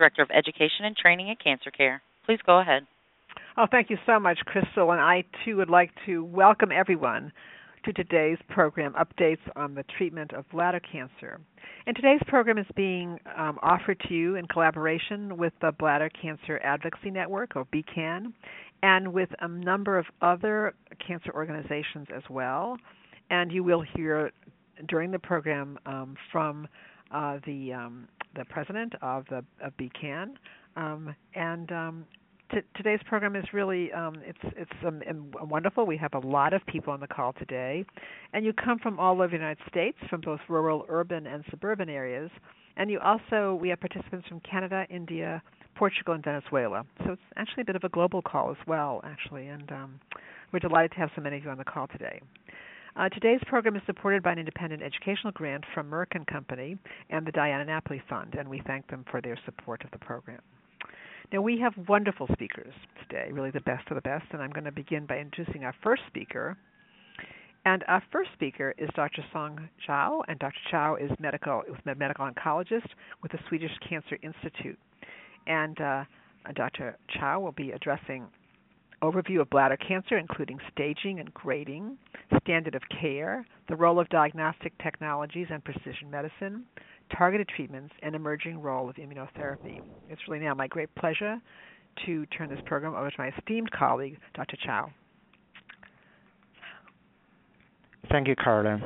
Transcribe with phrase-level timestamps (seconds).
[0.00, 2.00] Director of Education and Training at Cancer Care.
[2.24, 2.86] Please go ahead.
[3.58, 4.92] Oh, thank you so much, Crystal.
[4.92, 7.30] And I too would like to welcome everyone
[7.84, 11.38] to today's program updates on the treatment of bladder cancer.
[11.86, 16.58] And today's program is being um, offered to you in collaboration with the Bladder Cancer
[16.64, 18.32] Advocacy Network, or BCAN,
[18.82, 20.72] and with a number of other
[21.06, 22.78] cancer organizations as well.
[23.28, 24.32] And you will hear
[24.88, 26.66] during the program um, from
[27.10, 30.34] uh, the um, the president of the of BCAN,
[30.76, 32.04] um, and um,
[32.52, 35.02] t- today's program is really um, it's it's um,
[35.42, 35.86] wonderful.
[35.86, 37.84] We have a lot of people on the call today,
[38.32, 41.88] and you come from all over the United States, from both rural, urban, and suburban
[41.88, 42.30] areas,
[42.76, 45.42] and you also we have participants from Canada, India,
[45.76, 46.84] Portugal, and Venezuela.
[47.04, 50.00] So it's actually a bit of a global call as well, actually, and um,
[50.52, 52.20] we're delighted to have so many of you on the call today.
[52.96, 56.76] Uh, today's program is supported by an independent educational grant from Merck and Company
[57.08, 60.40] and the Diana Napoli Fund, and we thank them for their support of the program.
[61.32, 62.74] Now, we have wonderful speakers
[63.08, 65.74] today, really the best of the best, and I'm going to begin by introducing our
[65.84, 66.56] first speaker.
[67.64, 69.22] And our first speaker is Dr.
[69.32, 70.58] Song Zhao, and Dr.
[70.72, 72.88] Zhao is medical, medical oncologist
[73.22, 74.78] with the Swedish Cancer Institute.
[75.46, 76.04] And uh,
[76.54, 76.96] Dr.
[77.16, 78.26] Zhao will be addressing
[79.02, 81.96] overview of bladder cancer, including staging and grading,
[82.42, 86.64] standard of care, the role of diagnostic technologies and precision medicine,
[87.16, 89.80] targeted treatments, and emerging role of immunotherapy.
[90.08, 91.38] It's really now my great pleasure
[92.06, 94.56] to turn this program over to my esteemed colleague, Dr.
[94.66, 94.90] Zhao.
[98.10, 98.82] Thank you, Carolyn.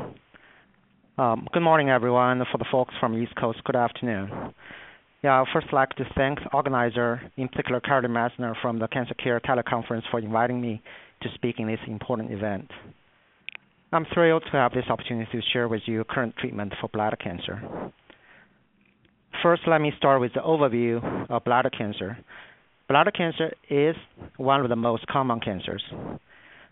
[1.16, 2.42] Um, good morning, everyone.
[2.50, 4.52] For the folks from East Coast, good afternoon.
[5.24, 9.14] Yeah, I'd first like to thank the organizer, in particular Carolyn Messner from the Cancer
[9.14, 10.82] Care Teleconference for inviting me
[11.22, 12.70] to speak in this important event.
[13.90, 17.58] I'm thrilled to have this opportunity to share with you current treatment for bladder cancer.
[19.42, 22.18] First, let me start with the overview of bladder cancer.
[22.86, 23.96] Bladder cancer is
[24.36, 25.82] one of the most common cancers.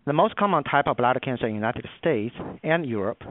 [0.04, 3.22] The most common type of bladder cancer in the United States and Europe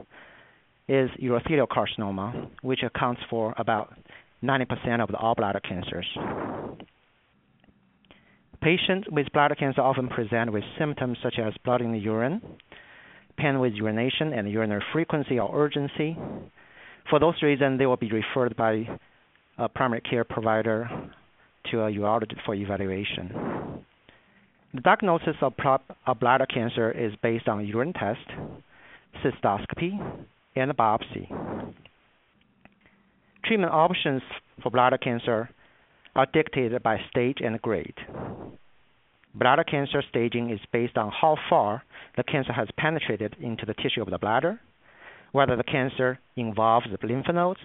[0.88, 3.94] is urothelial carcinoma, which accounts for about
[4.42, 6.06] 90% of all bladder cancers.
[8.60, 12.40] Patients with bladder cancer often present with symptoms such as blood in the urine,
[13.36, 16.16] pain with urination and urinary frequency or urgency.
[17.10, 18.86] For those reasons, they will be referred by
[19.58, 20.88] a primary care provider
[21.70, 23.84] to a urologist for evaluation.
[24.74, 25.54] The diagnosis of,
[26.06, 28.26] of bladder cancer is based on urine test,
[29.24, 30.26] cystoscopy,
[30.56, 31.28] and biopsy.
[33.44, 34.22] Treatment options
[34.62, 35.50] for bladder cancer
[36.14, 37.96] are dictated by stage and grade.
[39.34, 41.82] Bladder cancer staging is based on how far
[42.16, 44.60] the cancer has penetrated into the tissue of the bladder,
[45.32, 47.60] whether the cancer involves the lymph nodes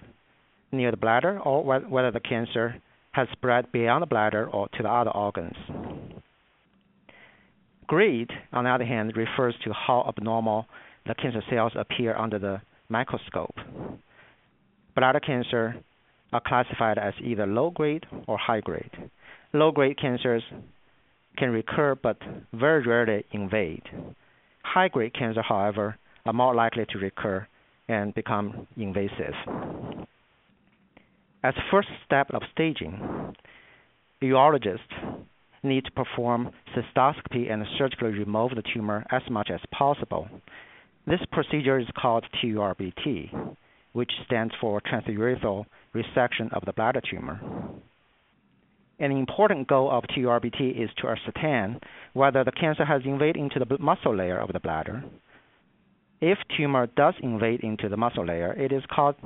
[0.72, 2.76] near the bladder, or whether the cancer
[3.12, 5.56] has spread beyond the bladder or to the other organs.
[7.86, 10.66] Grade, on the other hand, refers to how abnormal
[11.06, 13.54] the cancer cells appear under the microscope
[14.98, 15.76] bladder cancer
[16.32, 18.90] are classified as either low grade or high grade.
[19.52, 20.42] Low grade cancers
[21.36, 22.16] can recur but
[22.52, 23.84] very rarely invade.
[24.64, 27.46] High grade cancer, however, are more likely to recur
[27.88, 29.34] and become invasive.
[31.44, 33.34] As first step of staging,
[34.20, 34.80] urologists
[35.62, 40.28] need to perform cystoscopy and surgically remove the tumor as much as possible.
[41.06, 43.56] This procedure is called TURBT
[43.98, 47.40] which stands for transurethral resection of the bladder tumor.
[49.00, 51.80] An important goal of TURBT is to ascertain
[52.12, 55.02] whether the cancer has invaded into the muscle layer of the bladder.
[56.20, 59.16] If tumor does invade into the muscle layer, it is called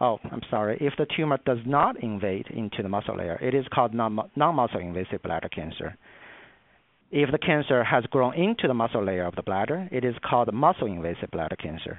[0.00, 0.78] oh, I'm sorry.
[0.80, 5.22] If the tumor does not invade into the muscle layer, it is called non-muscle invasive
[5.22, 5.94] bladder cancer.
[7.10, 10.50] If the cancer has grown into the muscle layer of the bladder, it is called
[10.54, 11.98] muscle invasive bladder cancer.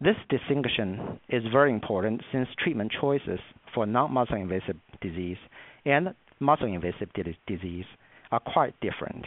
[0.00, 3.40] This distinction is very important since treatment choices
[3.74, 5.38] for non-muscle invasive disease
[5.86, 7.08] and muscle invasive
[7.46, 7.86] disease
[8.30, 9.24] are quite different.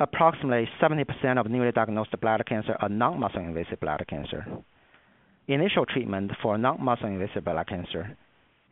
[0.00, 4.44] Approximately 70% of newly diagnosed bladder cancer are non-muscle invasive bladder cancer.
[5.46, 8.16] Initial treatment for non-muscle invasive bladder cancer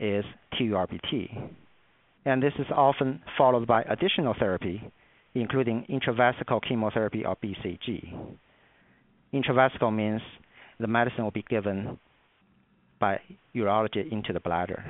[0.00, 1.50] is TURBT,
[2.24, 4.82] and this is often followed by additional therapy,
[5.34, 8.36] including intravesical chemotherapy or BCG.
[9.32, 10.20] Intravesical means
[10.78, 11.98] the medicine will be given
[12.98, 13.20] by
[13.54, 14.84] urology into the bladder.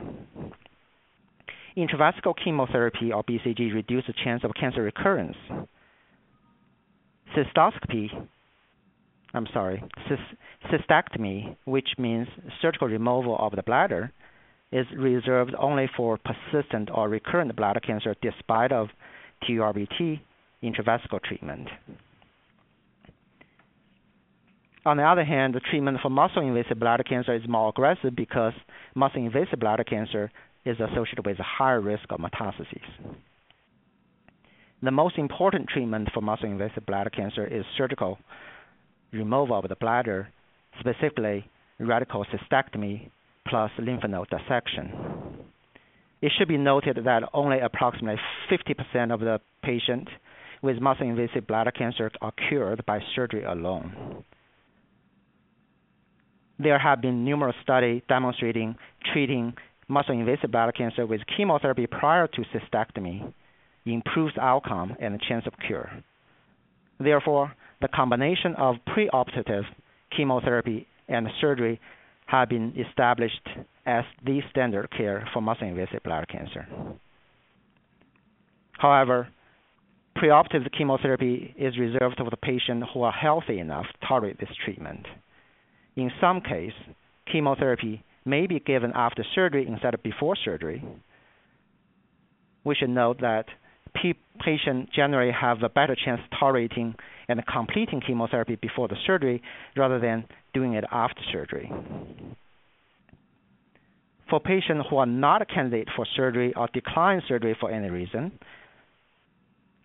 [1.77, 5.37] Intravesical chemotherapy or BCG reduces the chance of cancer recurrence.
[7.37, 8.09] Cystoscopy,
[9.35, 9.83] I'm sorry,
[10.71, 12.29] cystectomy, which means
[12.63, 14.13] surgical removal of the bladder,
[14.73, 18.89] is reserved only for persistent or recurrent bladder cancer despite of
[19.49, 20.21] TURBT
[20.63, 21.69] intravesical treatment.
[24.87, 28.53] On the other hand, the treatment for muscle invasive bladder cancer is more aggressive because
[28.95, 30.31] muscle invasive bladder cancer
[30.65, 32.87] is associated with a higher risk of metastases.
[34.81, 38.17] The most important treatment for muscle invasive bladder cancer is surgical
[39.13, 40.29] removal of the bladder,
[40.79, 41.51] specifically
[41.81, 43.11] radical cystectomy
[43.49, 44.93] plus lymph node dissection.
[46.23, 50.13] It should be noted that only approximately 50% of the patients
[50.63, 54.23] with muscle invasive bladder cancer are cured by surgery alone.
[56.59, 58.77] There have been numerous studies demonstrating
[59.13, 59.55] treating
[59.89, 63.33] muscle invasive bladder cancer with chemotherapy prior to cystectomy
[63.85, 65.91] improves outcome and chance of cure.
[66.99, 69.65] Therefore, the combination of preoperative
[70.17, 71.81] chemotherapy and surgery
[72.27, 73.49] have been established
[73.85, 76.67] as the standard care for muscle invasive bladder cancer.
[78.73, 79.29] However,
[80.17, 85.07] preoperative chemotherapy is reserved for the patients who are healthy enough to tolerate this treatment.
[85.97, 86.75] In some cases,
[87.31, 90.85] chemotherapy may be given after surgery instead of before surgery.
[92.65, 93.47] We should note that
[94.45, 96.95] patients generally have a better chance tolerating
[97.29, 99.43] and completing chemotherapy before the surgery
[99.77, 101.71] rather than doing it after surgery.
[104.29, 108.39] For patients who are not a candidate for surgery or decline surgery for any reason,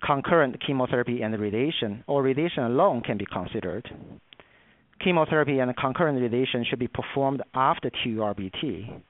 [0.04, 3.88] concurrent chemotherapy and radiation or radiation alone can be considered.
[5.04, 9.02] Chemotherapy and concurrent radiation should be performed after TURBT.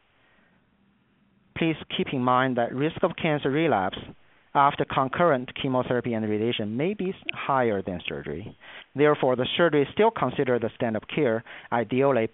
[1.58, 3.98] Please keep in mind that risk of cancer relapse
[4.54, 8.56] after concurrent chemotherapy and radiation may be higher than surgery.
[8.96, 12.30] Therefore, the surgery is still considered the standard of care, ideally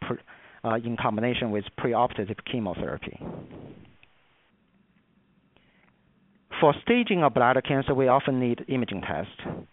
[0.63, 3.19] uh, in combination with preoperative chemotherapy.
[6.59, 9.65] For staging of bladder cancer, we often need imaging tests.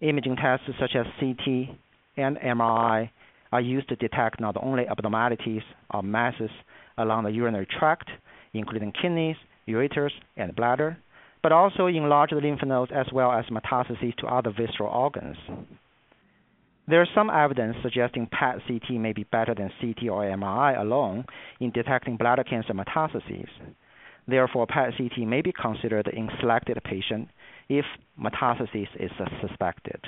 [0.00, 1.76] Imaging tests such as CT
[2.16, 3.10] and MRI
[3.52, 6.50] are used to detect not only abnormalities or masses
[6.96, 8.08] along the urinary tract,
[8.52, 9.36] including kidneys,
[9.66, 10.98] ureters, and bladder,
[11.42, 15.36] but also enlarged lymph nodes as well as metastases to other visceral organs.
[16.88, 21.26] There is some evidence suggesting PET CT may be better than CT or MRI alone
[21.60, 23.48] in detecting bladder cancer metastases.
[24.26, 27.30] Therefore, PET CT may be considered in selected patients
[27.68, 27.84] if
[28.18, 29.10] metastasis is
[29.42, 30.00] suspected.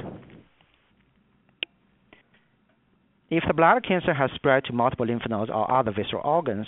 [3.30, 6.66] If the bladder cancer has spread to multiple lymph nodes or other visceral organs,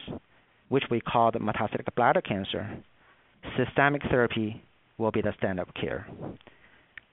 [0.68, 2.70] which we call the metastatic bladder cancer,
[3.56, 4.62] systemic therapy
[4.96, 6.06] will be the standard of care.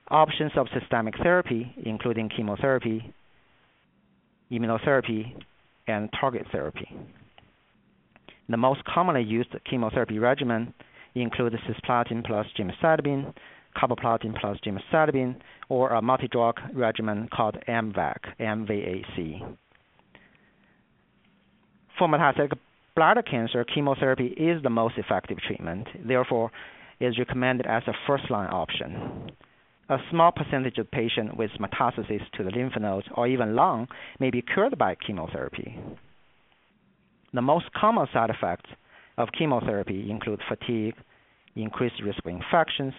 [0.10, 3.12] Options of systemic therapy, including chemotherapy,
[4.52, 5.34] immunotherapy,
[5.88, 6.88] and target therapy.
[8.50, 10.74] The most commonly used chemotherapy regimen
[11.16, 13.34] include cisplatin plus gemcitabine,
[13.80, 15.36] carboplatin plus gemcitabine,
[15.70, 19.56] or a multi-drug regimen called MVAC, MVAC.
[21.98, 22.52] For metastatic
[22.96, 25.88] bladder cancer, chemotherapy is the most effective treatment.
[26.06, 26.52] Therefore,
[27.00, 29.32] is recommended as a first-line option.
[29.90, 33.88] A small percentage of patients with metastasis to the lymph nodes or even lung
[34.20, 35.80] may be cured by chemotherapy.
[37.34, 38.70] The most common side effects
[39.18, 40.96] of chemotherapy include fatigue,
[41.56, 42.94] increased risk of infections,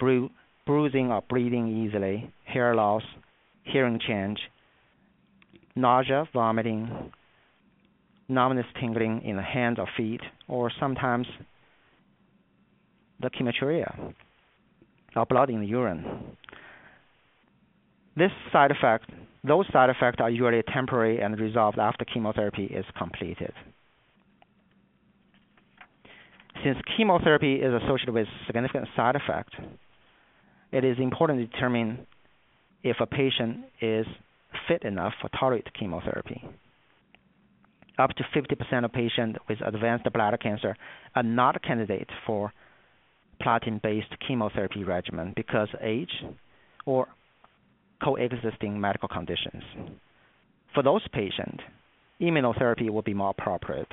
[0.00, 0.30] bru-
[0.66, 3.02] bruising or bleeding easily, hair loss,
[3.62, 4.38] hearing change,
[5.76, 7.12] nausea, vomiting,
[8.28, 11.26] numbness, tingling in the hands or feet, or sometimes
[13.20, 14.14] the hematuria
[15.16, 16.04] or blood in the urine.
[18.16, 19.10] This side effect,
[19.44, 23.52] those side effects are usually temporary and resolved after chemotherapy is completed.
[26.62, 29.54] Since chemotherapy is associated with significant side effects,
[30.72, 32.06] it is important to determine
[32.82, 34.06] if a patient is
[34.68, 36.42] fit enough for tolerate chemotherapy.
[37.98, 40.76] Up to 50% of patients with advanced bladder cancer
[41.14, 42.52] are not candidates for
[43.42, 46.12] platinum-based chemotherapy regimen because age
[46.86, 47.08] or
[48.02, 49.62] coexisting medical conditions.
[50.74, 51.62] For those patients,
[52.20, 53.88] immunotherapy will be more appropriate.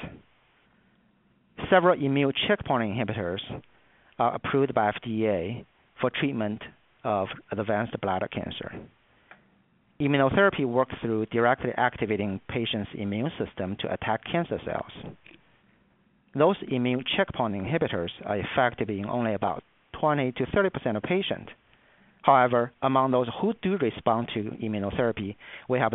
[1.70, 3.42] Several immune checkpoint inhibitors
[4.20, 5.66] are approved by FDA
[6.00, 6.62] for treatment
[7.04, 8.72] of advanced bladder cancer.
[10.00, 15.14] Immunotherapy works through directly activating patient's immune system to attack cancer cells.
[16.36, 19.64] Those immune checkpoint inhibitors are effective in only about
[20.00, 21.50] 20 to 30 percent of patients.
[22.22, 25.36] However, among those who do respond to immunotherapy,
[25.68, 25.94] we have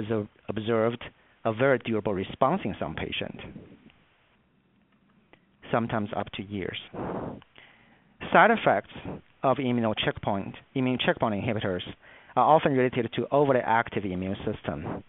[0.48, 1.04] observed
[1.44, 3.38] a very durable response in some patients,
[5.70, 6.78] sometimes up to years.
[8.32, 8.92] Side effects
[9.42, 11.82] of immune checkpoint, immune checkpoint inhibitors
[12.36, 15.02] are often related to overly active immune system.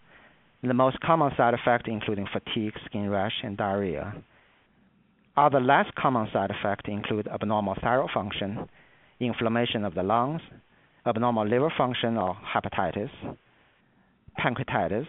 [0.62, 4.16] The most common side effects including fatigue, skin rash, and diarrhea.
[5.36, 8.70] Other less common side effects include abnormal thyroid function,
[9.20, 10.42] inflammation of the lungs,
[11.06, 13.10] abnormal liver function or hepatitis,
[14.40, 15.08] pancreatitis,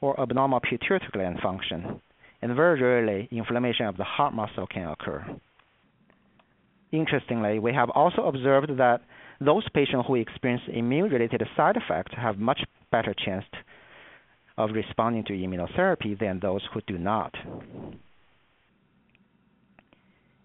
[0.00, 2.00] or abnormal pituitary gland function,
[2.42, 5.24] and very rarely inflammation of the heart muscle can occur.
[6.96, 9.02] Interestingly, we have also observed that
[9.38, 12.60] those patients who experience immune-related side effects have much
[12.90, 13.44] better chance
[14.56, 17.34] of responding to immunotherapy than those who do not.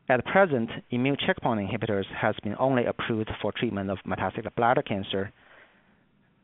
[0.09, 5.31] At present, immune checkpoint inhibitors has been only approved for treatment of metastatic bladder cancer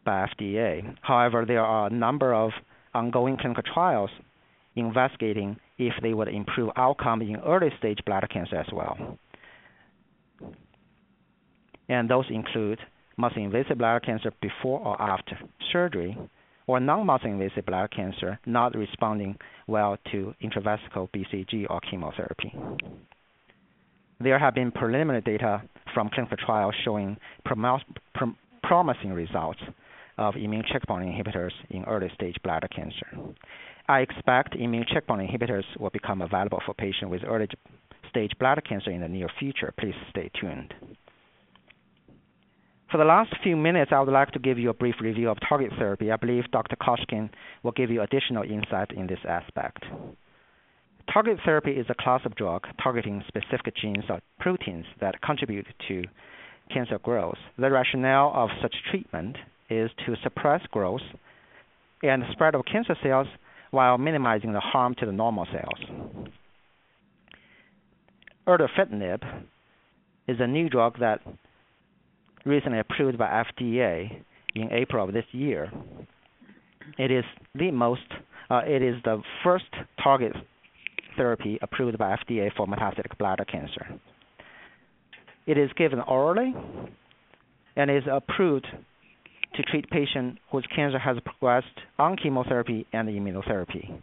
[0.06, 0.96] by FDA.
[1.02, 2.52] However, there are a number of
[2.94, 4.12] ongoing clinical trials
[4.78, 9.20] investigating if they would improve outcome in early stage bladder cancer as well
[11.90, 12.80] and those include
[13.18, 15.40] muscle invasive bladder cancer before or after
[15.72, 16.18] surgery,
[16.68, 19.36] or non-muscle invasive bladder cancer not responding
[19.68, 22.54] well to intravesical BCG or chemotherapy.
[24.20, 25.62] There have been preliminary data
[25.94, 27.18] from clinical trials showing
[28.64, 29.60] promising results
[30.18, 33.08] of immune checkpoint inhibitors in early stage bladder cancer.
[33.88, 37.48] I expect immune checkpoint inhibitors will become available for patients with early
[38.10, 39.74] stage bladder cancer in the near future.
[39.80, 40.74] Please stay tuned.
[42.92, 45.38] For the last few minutes, I would like to give you a brief review of
[45.48, 46.10] target therapy.
[46.10, 46.78] I believe Dr.
[46.78, 47.30] Koshkin
[47.62, 49.84] will give you additional insight in this aspect.
[51.12, 56.04] Target therapy is a class of drug targeting specific genes or proteins that contribute to
[56.74, 57.38] cancer growth.
[57.58, 59.38] The rationale of such treatment
[59.70, 61.02] is to suppress growth
[62.04, 63.28] and spread of cancer cells
[63.72, 66.30] while minimizing the harm to the normal cells.
[68.48, 69.24] Erdafitinib
[70.28, 71.20] is a new drug that
[72.48, 74.22] recently approved by FDA
[74.56, 75.72] in April of this year.
[76.98, 78.02] It is the most,
[78.50, 79.66] uh, it is the first
[80.02, 80.34] target
[81.16, 84.00] therapy approved by FDA for metastatic bladder cancer.
[85.46, 86.54] It is given orally
[87.76, 88.68] and is approved
[89.56, 94.02] to treat patients whose cancer has progressed on chemotherapy and immunotherapy.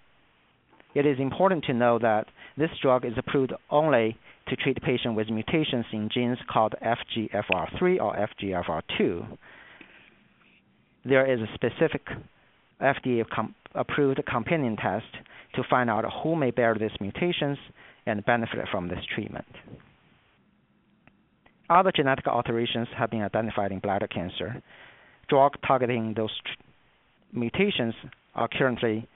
[0.95, 4.17] It is important to know that this drug is approved only
[4.49, 9.39] to treat patients with mutations in genes called FGFR3 or FGFR2.
[11.05, 12.03] There is a specific
[12.81, 15.07] FDA com- approved companion test
[15.55, 17.59] to find out who may bear these mutations
[18.07, 19.47] and benefit from this treatment.
[21.71, 24.63] Other genetic alterations have been identified in bladder cancer.
[25.29, 27.95] Drugs targeting those tr- mutations
[28.35, 29.09] are currently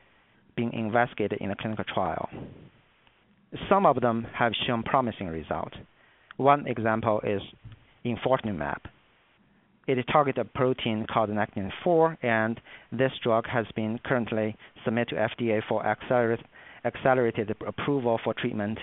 [0.56, 2.28] being investigated in a clinical trial.
[3.69, 5.76] Some of them have shown promising results.
[6.37, 7.43] One example is
[8.05, 8.78] enfortumab.
[9.87, 12.61] It targets a protein called Nectin-4, and
[12.93, 16.45] this drug has been currently submitted to FDA for accelerated,
[16.85, 18.78] accelerated approval for treatment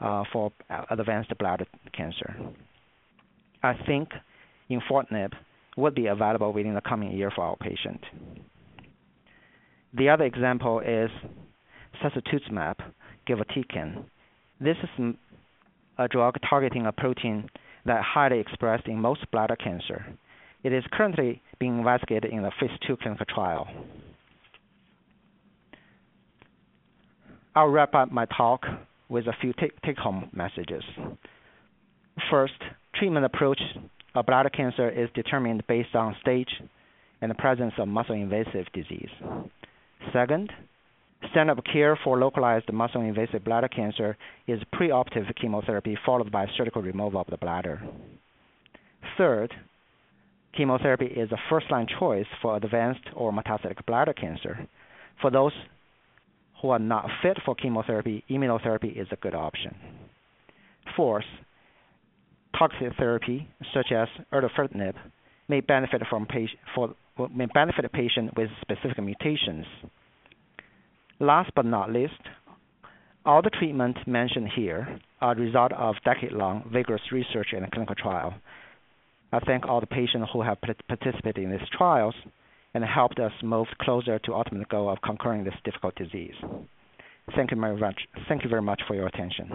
[0.00, 0.52] uh, for
[0.90, 2.34] advanced bladder cancer.
[3.62, 4.08] I think
[4.70, 5.32] enfortumab
[5.76, 8.00] would be available within the coming year for our patient.
[9.94, 11.10] The other example is
[12.02, 12.76] sacituzumab
[13.28, 14.04] govitecan.
[14.60, 15.14] This is
[15.98, 17.48] a drug targeting a protein
[17.86, 20.06] that highly expressed in most bladder cancer.
[20.64, 23.68] It is currently being investigated in a phase 2 clinical trial.
[27.54, 28.64] I'll wrap up my talk
[29.08, 29.52] with a few
[29.84, 30.82] take-home messages.
[32.30, 32.54] First,
[32.94, 33.60] treatment approach
[34.14, 36.50] of bladder cancer is determined based on stage
[37.20, 39.10] and the presence of muscle invasive disease.
[40.12, 40.52] Second,
[41.30, 46.80] Standard of care for localized muscle invasive bladder cancer is preoperative chemotherapy followed by surgical
[46.80, 47.80] removal of the bladder.
[49.16, 49.52] Third,
[50.56, 54.66] chemotherapy is a first line choice for advanced or metastatic bladder cancer.
[55.20, 55.52] For those
[56.62, 59.74] who are not fit for chemotherapy, immunotherapy is a good option.
[60.96, 61.24] Fourth,
[62.56, 64.94] toxic therapy such as erdafitinib
[65.48, 66.94] may benefit from patient, for,
[67.34, 69.66] may benefit a patient with specific mutations
[71.20, 72.20] Last but not least,
[73.24, 78.32] All the treatments mentioned here are the result of decade-long vigorous research and clinical trial.
[79.32, 82.14] I thank all the patients who have participated in these trials
[82.72, 86.34] and helped us move closer to ultimate goal of conquering this difficult disease.
[87.36, 88.00] Thank you very much.
[88.28, 89.50] Thank you very much for your attention.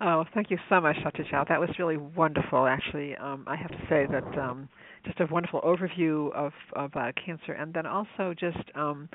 [0.00, 1.24] Oh, thank you so much, Dr.
[1.24, 1.48] Zhao.
[1.48, 2.66] That was really wonderful.
[2.66, 4.68] Actually, um, I have to say that um,
[5.04, 9.08] just a wonderful overview of of uh, cancer, and then also just um,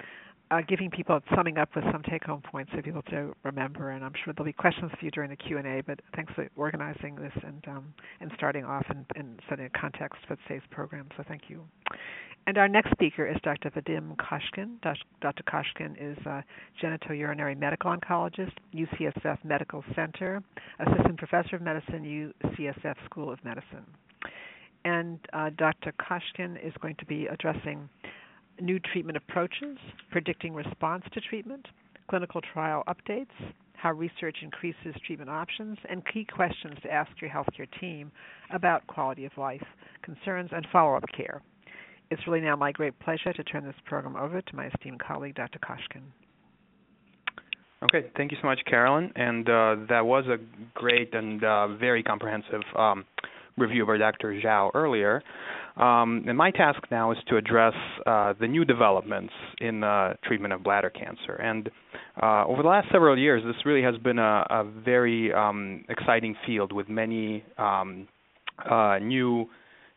[0.53, 3.91] uh, giving people summing up with some take-home points for people to remember.
[3.91, 5.81] And I'm sure there'll be questions for you during the Q and A.
[5.81, 10.19] But thanks for organizing this and um, and starting off and, and setting a context
[10.27, 11.07] for today's program.
[11.17, 11.63] So thank you.
[12.45, 13.71] And our next speaker is Dr.
[13.71, 14.75] Vadim Koshkin.
[15.21, 15.43] Dr.
[15.43, 16.43] Koshkin is a
[16.83, 20.43] genitourinary medical oncologist, UCSF Medical Center,
[20.79, 23.85] assistant professor of medicine, UCSF School of Medicine.
[24.83, 25.93] And uh, Dr.
[25.93, 27.87] Koshkin is going to be addressing
[28.59, 29.77] new treatment approaches,
[30.11, 31.67] predicting response to treatment,
[32.09, 33.27] clinical trial updates,
[33.73, 38.11] how research increases treatment options, and key questions to ask your healthcare team
[38.53, 39.63] about quality of life
[40.03, 41.41] concerns and follow up care.
[42.09, 45.35] It's really now my great pleasure to turn this program over to my esteemed colleague,
[45.35, 45.59] Dr.
[45.59, 46.03] Koshkin.
[47.83, 49.11] Okay, thank you so much, Carolyn.
[49.15, 50.37] And uh, that was a
[50.73, 53.03] great and uh, very comprehensive um,
[53.57, 54.39] review by Dr.
[54.43, 55.21] Zhao earlier.
[55.75, 57.73] Um, and my task now is to address
[58.05, 61.33] uh, the new developments in the treatment of bladder cancer.
[61.33, 61.69] And
[62.21, 66.35] uh, over the last several years, this really has been a, a very um, exciting
[66.45, 68.07] field with many um,
[68.69, 69.47] uh, new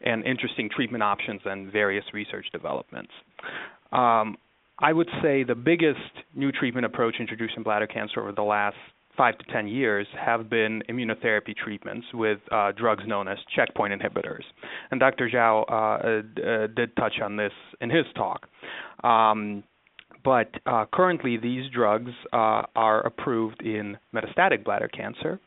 [0.01, 3.13] and interesting treatment options and various research developments.
[3.93, 4.37] Um,
[4.79, 6.01] I would say the biggest
[6.35, 8.77] new treatment approach introduced in bladder cancer over the last
[9.17, 14.43] five to ten years have been immunotherapy treatments with uh, drugs known as checkpoint inhibitors.
[14.91, 15.29] And Dr.
[15.29, 18.47] Zhao uh, uh, did touch on this in his talk.
[19.05, 19.63] Um,
[20.25, 25.39] but uh, currently, these drugs uh, are approved in metastatic bladder cancer,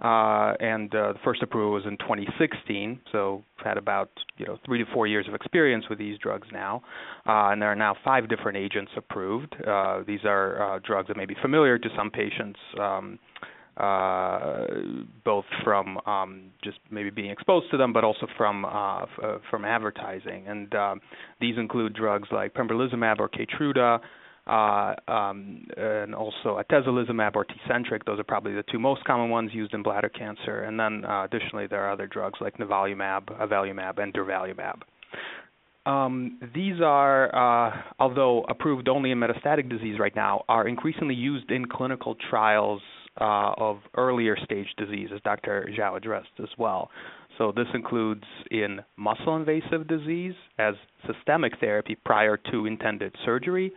[0.00, 3.00] uh, and uh, the first approval was in 2016.
[3.12, 6.48] So I've had about you know three to four years of experience with these drugs
[6.52, 6.82] now,
[7.26, 9.54] uh, and there are now five different agents approved.
[9.66, 12.58] Uh, these are uh, drugs that may be familiar to some patients.
[12.78, 13.18] Um,
[13.76, 14.66] uh,
[15.24, 19.38] both from um, just maybe being exposed to them, but also from uh, f- uh,
[19.48, 20.46] from advertising.
[20.46, 20.94] And uh,
[21.40, 24.00] these include drugs like pembrolizumab or Keytruda,
[24.46, 28.04] uh, um, and also atezolizumab or Tecentriq.
[28.06, 30.62] Those are probably the two most common ones used in bladder cancer.
[30.62, 34.80] And then uh, additionally, there are other drugs like nivolumab, avelumab, and durvalumab.
[35.86, 41.50] Um, these are, uh, although approved only in metastatic disease right now, are increasingly used
[41.50, 42.82] in clinical trials
[43.20, 45.68] uh, of earlier stage disease, as Dr.
[45.78, 46.90] Zhao addressed as well.
[47.38, 50.74] So this includes in muscle invasive disease as
[51.06, 53.72] systemic therapy prior to intended surgery,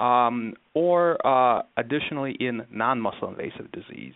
[0.00, 4.14] um, or uh, additionally in non-muscle invasive disease.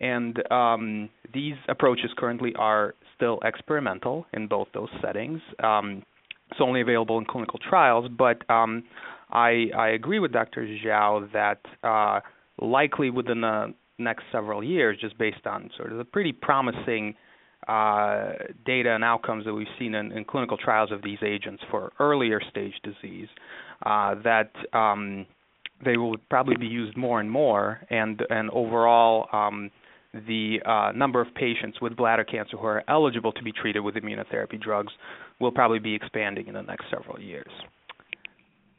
[0.00, 5.40] And um, these approaches currently are still experimental in both those settings.
[5.62, 6.02] Um,
[6.50, 8.84] it's only available in clinical trials, but um,
[9.30, 10.66] I, I, agree with Dr.
[10.84, 12.20] Zhao that uh,
[12.64, 17.14] likely within the next several years, just based on sort of the pretty promising
[17.66, 18.30] uh,
[18.64, 22.40] data and outcomes that we've seen in, in, clinical trials of these agents for earlier
[22.48, 23.28] stage disease,
[23.84, 25.26] uh, that um,
[25.84, 29.28] they will probably be used more and more, and and overall.
[29.32, 29.70] Um,
[30.26, 33.94] the uh, number of patients with bladder cancer who are eligible to be treated with
[33.94, 34.90] immunotherapy drugs
[35.38, 37.50] will probably be expanding in the next several years.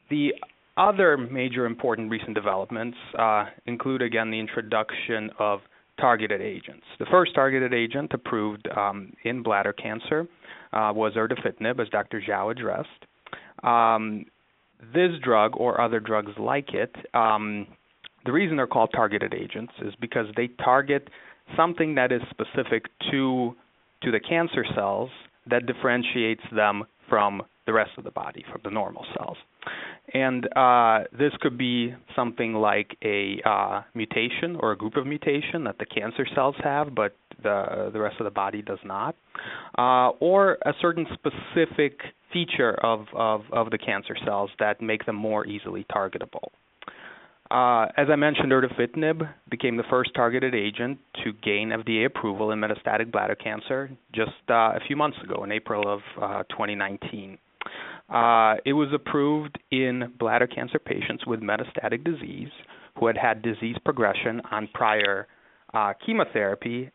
[0.09, 0.33] The
[0.75, 5.59] other major important recent developments uh, include again the introduction of
[5.99, 6.85] targeted agents.
[6.97, 10.27] The first targeted agent approved um, in bladder cancer
[10.73, 12.21] uh, was erdafitinib, as Dr.
[12.27, 12.88] Zhao addressed.
[13.63, 14.25] Um,
[14.93, 17.67] this drug or other drugs like it, um,
[18.25, 21.09] the reason they're called targeted agents is because they target
[21.55, 23.55] something that is specific to
[24.01, 25.09] to the cancer cells
[25.49, 29.37] that differentiates them from the rest of the body, from the normal cells.
[30.13, 35.65] And uh, this could be something like a uh, mutation or a group of mutation
[35.65, 39.15] that the cancer cells have, but the the rest of the body does not,
[39.78, 41.99] uh, or a certain specific
[42.32, 46.49] feature of, of, of the cancer cells that make them more easily targetable.
[47.52, 52.60] Uh, as I mentioned, erdafitinib became the first targeted agent to gain FDA approval in
[52.60, 57.39] metastatic bladder cancer just uh, a few months ago, in April of uh, 2019.
[58.08, 62.49] Uh, it was approved in bladder cancer patients with metastatic disease
[62.99, 65.28] who had had disease progression on prior
[65.73, 66.91] uh, chemotherapy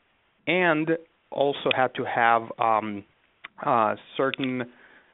[0.47, 0.91] and
[1.31, 3.05] also had to have um,
[3.65, 4.65] uh, certain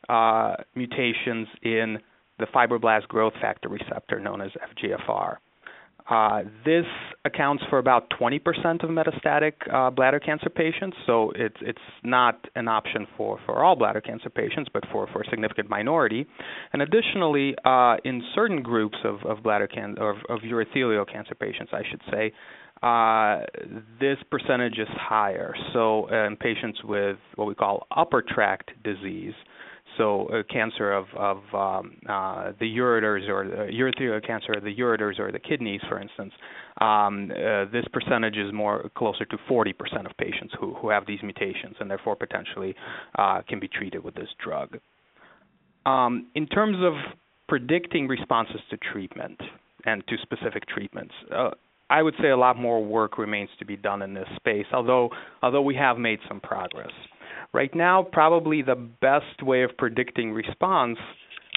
[0.08, 1.98] uh, mutations in
[2.38, 5.36] the fibroblast growth factor receptor known as FGFR.
[6.08, 6.86] Uh, this
[7.24, 8.40] accounts for about 20%
[8.82, 13.76] of metastatic uh, bladder cancer patients, so it's it's not an option for, for all
[13.76, 16.26] bladder cancer patients, but for, for a significant minority.
[16.72, 21.70] And additionally, uh, in certain groups of, of bladder cancer or of urothelial cancer patients,
[21.72, 22.32] I should say,
[22.82, 23.40] uh,
[24.00, 25.54] this percentage is higher.
[25.72, 29.34] So, in patients with what we call upper tract disease,
[29.98, 35.18] so uh, cancer of, of um, uh, the ureters or uh, cancer of the ureters
[35.18, 36.32] or the kidneys, for instance,
[36.80, 39.74] um, uh, this percentage is more closer to 40%
[40.06, 42.74] of patients who, who have these mutations and therefore potentially
[43.18, 44.78] uh, can be treated with this drug.
[45.86, 46.94] Um, in terms of
[47.48, 49.40] predicting responses to treatment
[49.84, 51.14] and to specific treatments,
[51.90, 55.10] I would say a lot more work remains to be done in this space, although
[55.42, 56.92] although we have made some progress.
[57.52, 60.98] Right now, probably the best way of predicting response,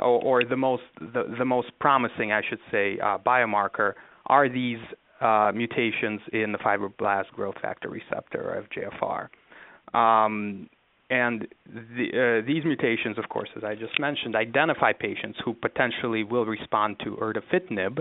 [0.01, 3.93] or, or the most the, the, most promising, I should say, uh, biomarker,
[4.25, 4.79] are these
[5.21, 9.95] uh, mutations in the fibroblast growth factor receptor, or FGFR.
[9.97, 10.67] Um,
[11.11, 16.23] and the, uh, these mutations, of course, as I just mentioned, identify patients who potentially
[16.23, 17.99] will respond to erdafitinib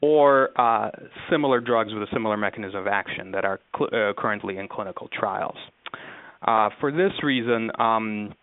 [0.00, 0.90] or uh,
[1.30, 5.08] similar drugs with a similar mechanism of action that are cl- uh, currently in clinical
[5.12, 5.56] trials.
[6.46, 8.34] Uh, for this reason, um,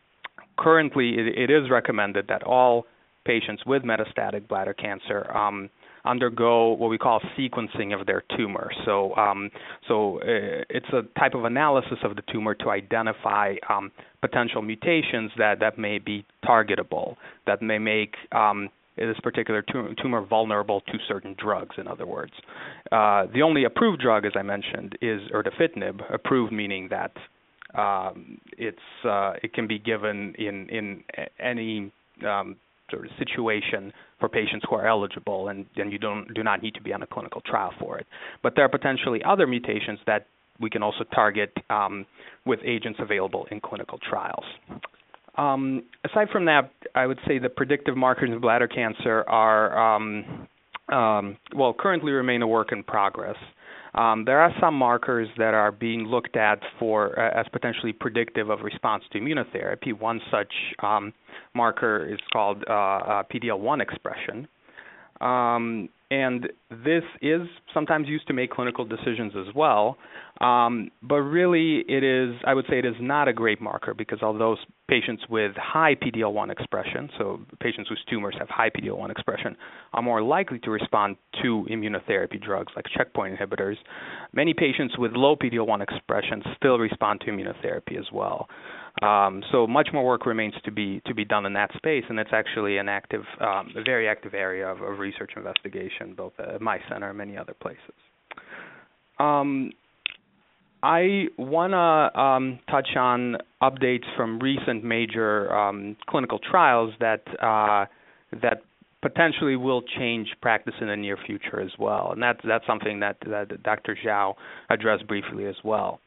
[0.57, 2.85] currently it, it is recommended that all
[3.25, 5.69] patients with metastatic bladder cancer um,
[6.05, 8.71] undergo what we call sequencing of their tumor.
[8.85, 9.51] So, um,
[9.88, 15.31] so uh, it's a type of analysis of the tumor to identify um, potential mutations
[15.38, 18.69] that that may be targetable, that may make um,
[19.07, 19.63] this particular
[20.01, 21.75] tumor vulnerable to certain drugs.
[21.77, 22.33] In other words,
[22.91, 26.13] uh, the only approved drug, as I mentioned, is erdafitinib.
[26.13, 27.12] Approved meaning that
[27.79, 31.03] um, it's uh, it can be given in in
[31.39, 31.91] any
[32.27, 32.57] um,
[32.89, 36.73] sort of situation for patients who are eligible, and, and you don't do not need
[36.75, 38.07] to be on a clinical trial for it.
[38.43, 40.25] But there are potentially other mutations that
[40.59, 42.05] we can also target um,
[42.45, 44.45] with agents available in clinical trials.
[45.38, 50.48] Um, aside from that, I would say the predictive markers of bladder cancer are um,
[50.92, 53.38] um, well currently remain a work in progress.
[53.96, 58.50] Um, there are some markers that are being looked at for uh, as potentially predictive
[58.50, 60.00] of response to immunotherapy.
[60.00, 61.12] One such um,
[61.56, 64.48] marker is called uh, uh, PD-L1 expression,
[65.22, 67.41] um, and this is
[67.74, 69.98] sometimes used to make clinical decisions as well.
[70.41, 74.19] Um, but really, it is, I would say, it is not a great marker because
[74.24, 74.56] although
[74.88, 79.56] patients with high PD-L1 expression, so patients whose tumors have high PD-L1 expression,
[79.93, 83.76] are more likely to respond to immunotherapy drugs like checkpoint inhibitors,
[84.34, 88.48] many patients with low PD-L1 expression still respond to immunotherapy as well.
[89.01, 92.19] Um, so much more work remains to be to be done in that space, and
[92.19, 96.59] it's actually an active, um, a very active area of, of research investigation, both at
[96.59, 97.79] my center and many other places.
[99.19, 99.71] Um,
[100.83, 107.85] I want to um, touch on updates from recent major um, clinical trials that uh,
[108.41, 108.63] that
[109.01, 113.17] potentially will change practice in the near future as well, and that's that's something that,
[113.27, 113.97] that Dr.
[114.05, 114.35] Zhao
[114.69, 115.99] addressed briefly as well.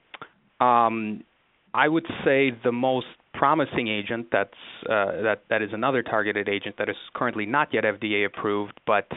[0.60, 1.24] Um,
[1.74, 4.50] I would say the most promising agent that's
[4.88, 9.08] uh, that that is another targeted agent that is currently not yet FDA approved, but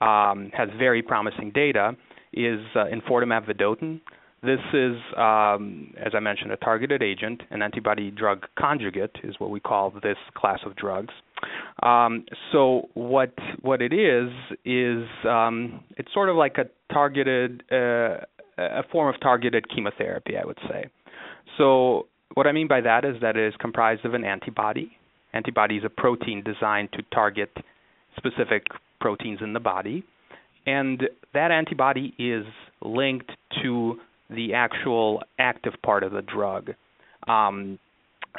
[0.00, 1.96] um, has very promising data
[2.32, 4.00] is uh, enfortumab vedotin.
[4.42, 9.50] This is, um, as I mentioned, a targeted agent, an antibody drug conjugate is what
[9.50, 11.14] we call this class of drugs.
[11.82, 14.30] Um, so what what it is
[14.64, 18.24] is um, it's sort of like a targeted uh,
[18.58, 20.86] a form of targeted chemotherapy, I would say.
[21.58, 24.92] So what I mean by that is that it is comprised of an antibody.
[25.32, 27.50] Antibody is a protein designed to target
[28.16, 28.66] specific
[29.00, 30.04] proteins in the body,
[30.66, 31.02] and
[31.34, 32.44] that antibody is
[32.82, 33.30] linked
[33.62, 33.98] to
[34.30, 36.70] the actual active part of the drug,
[37.28, 37.78] um,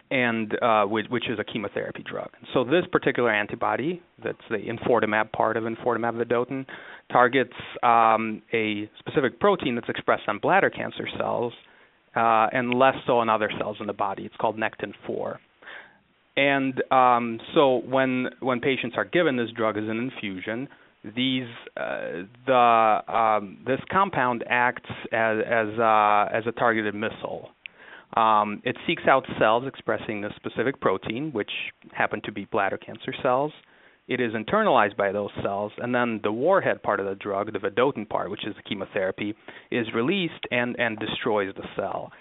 [0.10, 2.30] and uh, which, which, is a chemotherapy drug.
[2.54, 6.66] So this particular antibody, that's the enfortumab part of enfortumab vedotin,
[7.12, 11.54] targets um, a specific protein that's expressed on bladder cancer cells
[12.16, 14.24] uh, and less so on other cells in the body.
[14.24, 15.38] It's called Nectin-4.
[16.36, 20.68] And um, so when when patients are given this drug as an infusion,
[21.16, 21.48] these
[21.78, 27.50] uh, the um, this compound acts as as, uh, as a targeted missile.
[28.16, 31.50] Um, it seeks out cells expressing this specific protein, which
[31.92, 33.52] happen to be bladder cancer cells,
[34.08, 37.60] it is internalized by those cells, and then the warhead part of the drug, the
[37.60, 39.34] vedotin part, which is the chemotherapy,
[39.72, 42.12] is released and, and destroys the cell.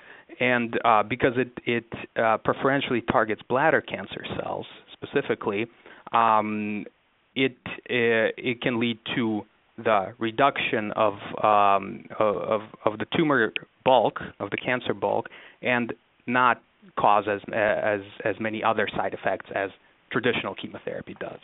[0.41, 1.85] And uh, because it, it
[2.17, 5.67] uh, preferentially targets bladder cancer cells specifically,
[6.13, 6.85] um,
[7.35, 9.43] it uh, it can lead to
[9.83, 13.53] the reduction of um, of of the tumor
[13.85, 15.29] bulk of the cancer bulk
[15.63, 15.93] and
[16.27, 16.63] not
[16.99, 19.71] cause as as as many other side effects as
[20.11, 21.41] traditional chemotherapy does.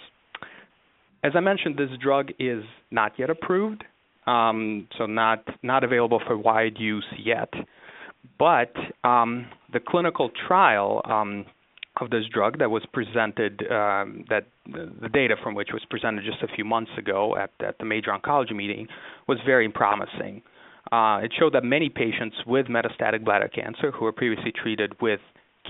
[1.24, 3.84] As I mentioned, this drug is not yet approved,
[4.26, 7.52] um, so not not available for wide use yet.
[8.38, 8.72] But
[9.04, 11.46] um, the clinical trial um,
[12.00, 16.42] of this drug that was presented, um, that the data from which was presented just
[16.42, 18.86] a few months ago at, at the major oncology meeting,
[19.26, 20.42] was very promising.
[20.92, 25.20] Uh, it showed that many patients with metastatic bladder cancer who were previously treated with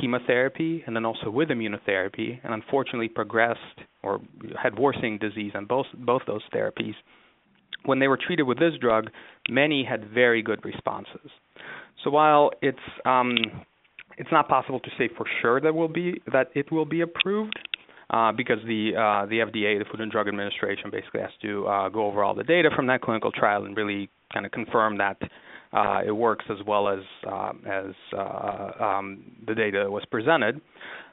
[0.01, 3.61] chemotherapy and then also with immunotherapy, and unfortunately progressed
[4.03, 4.21] or
[4.61, 6.95] had worsening disease on both both those therapies.
[7.85, 9.11] When they were treated with this drug,
[9.49, 11.31] many had very good responses.
[12.05, 13.37] So while it's um,
[14.19, 17.59] it's not possible to say for sure that will be that it will be approved
[18.11, 21.89] uh, because the uh, the FDA, the Food and Drug Administration, basically has to uh,
[21.89, 25.19] go over all the data from that clinical trial and really kind of confirm that
[25.73, 30.61] uh, it works as well as uh, as uh, um, the data was presented.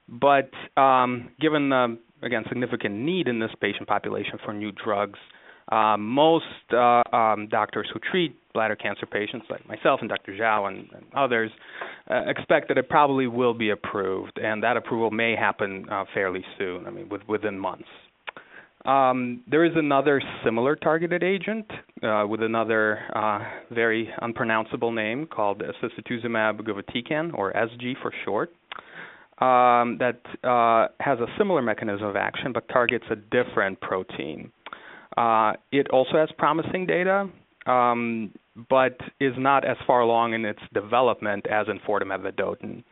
[0.07, 5.19] But um, given the again significant need in this patient population for new drugs,
[5.71, 10.33] uh, most uh, um, doctors who treat bladder cancer patients, like myself and Dr.
[10.33, 11.51] Zhao and, and others,
[12.09, 16.45] uh, expect that it probably will be approved, and that approval may happen uh, fairly
[16.57, 16.85] soon.
[16.85, 17.87] I mean, with, within months.
[18.85, 21.65] Um, there is another similar targeted agent
[22.03, 23.39] uh, with another uh,
[23.73, 28.51] very unpronounceable name called sacituzumab govitecan, or SG for short,
[29.39, 34.51] um, that uh, has a similar mechanism of action but targets a different protein.
[35.17, 37.27] Uh, it also has promising data,
[37.65, 38.31] um,
[38.69, 42.83] but is not as far along in its development as enfortumab vedotin.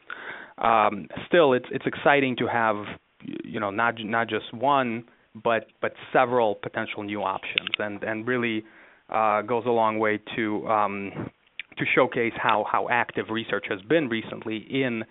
[0.58, 2.78] Um, still, it's it's exciting to have
[3.22, 5.06] you know not not just one
[5.44, 8.64] but but several potential new options, and and really
[9.10, 11.30] uh, goes a long way to um,
[11.78, 15.04] to showcase how how active research has been recently in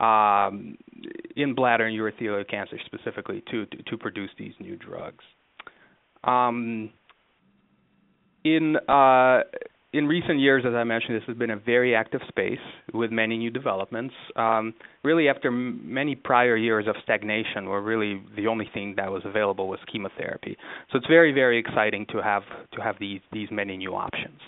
[0.00, 0.76] um,
[1.36, 5.24] in bladder and urothelial cancer specifically to, to, to produce these new drugs.
[6.24, 6.90] Um,
[8.44, 9.40] in uh,
[9.92, 12.58] in recent years, as I mentioned, this has been a very active space
[12.94, 14.14] with many new developments.
[14.36, 14.72] Um,
[15.04, 19.22] really, after m- many prior years of stagnation, where really the only thing that was
[19.24, 20.56] available was chemotherapy.
[20.90, 22.42] So it's very, very exciting to have
[22.74, 24.40] to have these these many new options.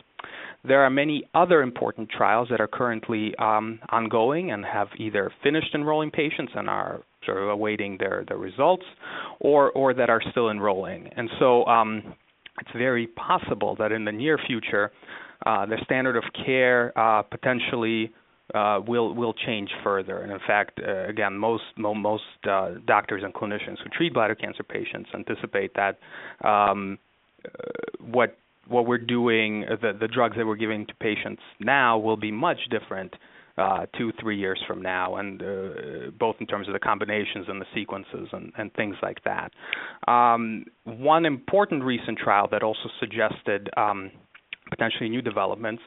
[0.66, 5.74] There are many other important trials that are currently um, ongoing and have either finished
[5.74, 8.84] enrolling patients and are sort of awaiting their, their results,
[9.40, 11.10] or or that are still enrolling.
[11.14, 12.14] And so um,
[12.60, 14.90] it's very possible that in the near future
[15.44, 18.12] uh, the standard of care uh, potentially
[18.54, 20.18] uh, will will change further.
[20.18, 24.34] And in fact, uh, again, most mo- most uh, doctors and clinicians who treat bladder
[24.34, 25.98] cancer patients anticipate that
[26.46, 26.98] um,
[27.44, 27.48] uh,
[28.00, 28.36] what
[28.68, 32.58] what we're doing, the the drugs that we're giving to patients now will be much
[32.70, 33.14] different
[33.56, 35.38] uh, two, three years from now, and
[36.18, 39.52] both in terms of the combinations and the sequences and, and things like that.
[40.10, 44.10] Um, one important recent trial that also suggested um,
[44.74, 45.82] potentially new developments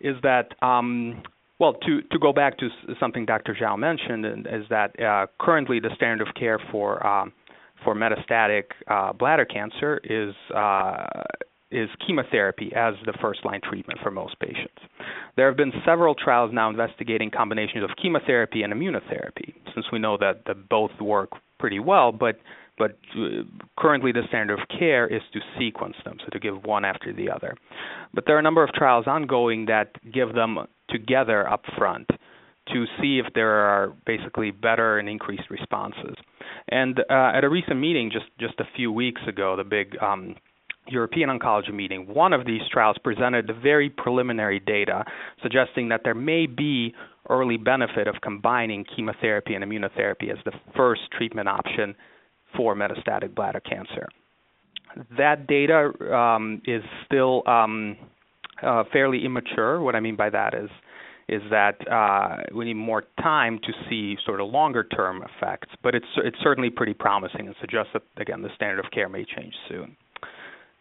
[0.00, 1.22] is that um,
[1.58, 2.68] well, to go back to
[3.00, 3.56] something Dr.
[3.58, 7.32] Zhao mentioned, is that uh, currently the standard of care for um,
[7.82, 11.06] for metastatic uh, bladder cancer is uh,
[11.70, 14.80] is chemotherapy as the first line treatment for most patients.
[15.36, 20.16] There have been several trials now investigating combinations of chemotherapy and immunotherapy, since we know
[20.18, 22.38] that, that both work pretty well, but
[22.78, 23.42] but uh,
[23.78, 27.30] currently the standard of care is to sequence them, so to give one after the
[27.30, 27.56] other.
[28.14, 30.58] But there are a number of trials ongoing that give them
[30.88, 32.08] together up front
[32.72, 36.16] to see if there are basically better and increased responses.
[36.68, 40.34] And uh, at a recent meeting just just a few weeks ago, the big um,
[40.88, 45.04] European Oncology meeting, one of these trials presented very preliminary data
[45.42, 46.94] suggesting that there may be
[47.28, 51.94] early benefit of combining chemotherapy and immunotherapy as the first treatment option
[52.56, 54.08] for metastatic bladder cancer.
[55.18, 57.96] That data um, is still um,
[58.62, 59.80] uh, fairly immature.
[59.80, 60.70] What I mean by that is
[61.28, 65.94] is that uh, we need more time to see sort of longer term effects, but
[65.94, 69.52] it's it's certainly pretty promising and suggests that again the standard of care may change
[69.68, 69.96] soon.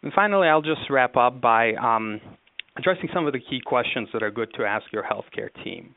[0.04, 2.22] And finally, I'll just wrap up by um,
[2.78, 5.96] addressing some of the key questions that are good to ask your healthcare team.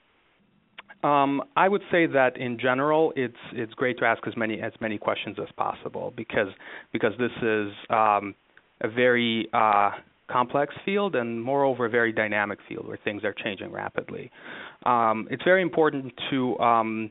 [1.04, 4.72] Um, I would say that in general, it's it's great to ask as many as
[4.80, 6.48] many questions as possible because
[6.92, 8.34] because this is um,
[8.80, 9.90] a very uh,
[10.30, 14.30] complex field and moreover a very dynamic field where things are changing rapidly.
[14.86, 17.10] Um, it's very important to um,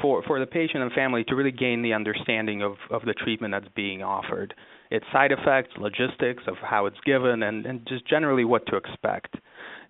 [0.00, 3.52] for for the patient and family to really gain the understanding of of the treatment
[3.52, 4.54] that's being offered,
[4.90, 9.36] its side effects, logistics of how it's given, and, and just generally what to expect.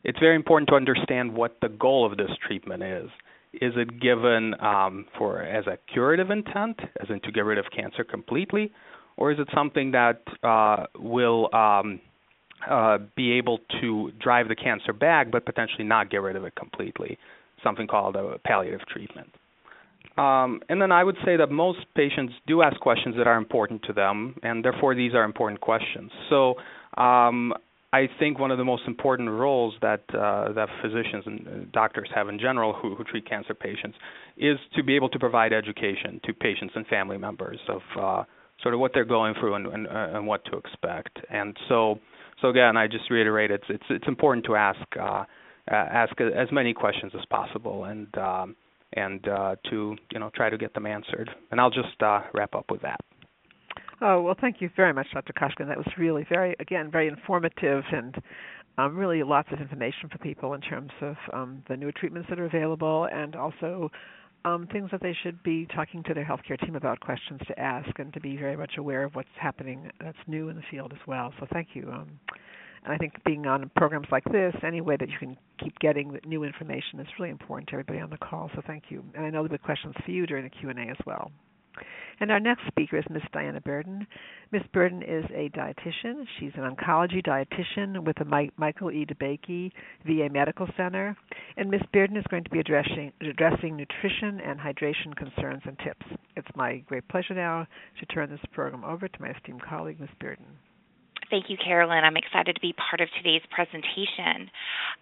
[0.04, 3.10] It's very important to understand what the goal of this treatment is.
[3.60, 7.64] Is it given um, for as a curative intent, as in to get rid of
[7.74, 8.72] cancer completely,
[9.16, 12.00] or is it something that uh, will um,
[12.68, 16.54] uh, be able to drive the cancer back, but potentially not get rid of it
[16.54, 17.18] completely?
[17.64, 19.30] Something called a palliative treatment.
[20.16, 23.82] Um, and then I would say that most patients do ask questions that are important
[23.84, 26.10] to them, and therefore these are important questions.
[26.28, 26.54] So
[26.96, 27.54] um,
[27.92, 32.28] I think one of the most important roles that uh, that physicians and doctors have
[32.28, 33.96] in general who, who treat cancer patients
[34.36, 38.24] is to be able to provide education to patients and family members of uh,
[38.62, 41.18] sort of what they're going through and, and, uh, and what to expect.
[41.30, 41.98] And so,
[42.42, 45.24] so again, I just reiterate it's it's it's important to ask uh,
[45.70, 48.56] ask as many questions as possible and um,
[48.92, 51.30] and uh, to you know try to get them answered.
[51.50, 53.00] And I'll just uh, wrap up with that.
[54.00, 55.32] Oh well, thank you very much, Dr.
[55.32, 55.66] Koshkin.
[55.66, 58.14] That was really very, again, very informative and
[58.78, 62.38] um, really lots of information for people in terms of um, the new treatments that
[62.38, 63.90] are available and also
[64.44, 67.88] um, things that they should be talking to their healthcare team about, questions to ask,
[67.98, 71.04] and to be very much aware of what's happening that's new in the field as
[71.08, 71.32] well.
[71.40, 71.90] So thank you.
[71.92, 72.20] Um,
[72.84, 76.16] and I think being on programs like this, any way that you can keep getting
[76.24, 78.48] new information is really important to everybody on the call.
[78.54, 79.02] So thank you.
[79.14, 81.32] And I know there'll be questions for you during the Q and A as well.
[82.20, 83.22] And our next speaker is Ms.
[83.32, 84.06] Diana Burden.
[84.50, 84.62] Ms.
[84.72, 86.26] Burden is a dietitian.
[86.38, 89.06] She's an oncology dietitian with the Michael E.
[89.06, 89.70] DeBakey
[90.06, 91.16] VA Medical Center.
[91.56, 91.82] And Ms.
[91.92, 96.06] Burden is going to be addressing, addressing nutrition and hydration concerns and tips.
[96.36, 97.66] It's my great pleasure now
[98.00, 100.10] to turn this program over to my esteemed colleague, Ms.
[100.20, 100.46] Burden.
[101.30, 102.04] Thank you, Carolyn.
[102.04, 104.50] I'm excited to be part of today's presentation.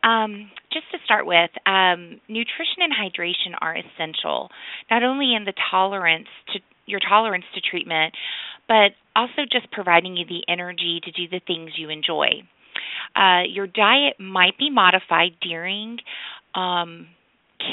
[0.03, 4.51] Um, just to start with, um, nutrition and hydration are essential,
[4.91, 8.15] not only in the tolerance to your tolerance to treatment,
[8.69, 12.43] but also just providing you the energy to do the things you enjoy.
[13.15, 15.99] Uh, your diet might be modified during
[16.55, 17.07] um,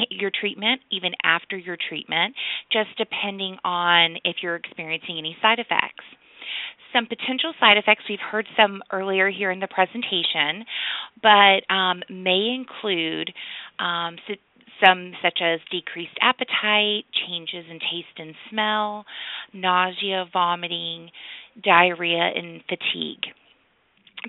[0.10, 2.36] your treatment, even after your treatment,
[2.72, 6.06] just depending on if you're experiencing any side effects.
[6.94, 10.66] Some potential side effects, we've heard some earlier here in the presentation,
[11.22, 13.34] but um, may include
[13.80, 14.18] um,
[14.84, 19.06] some such as decreased appetite, changes in taste and smell,
[19.54, 21.10] nausea, vomiting,
[21.64, 23.34] diarrhea, and fatigue.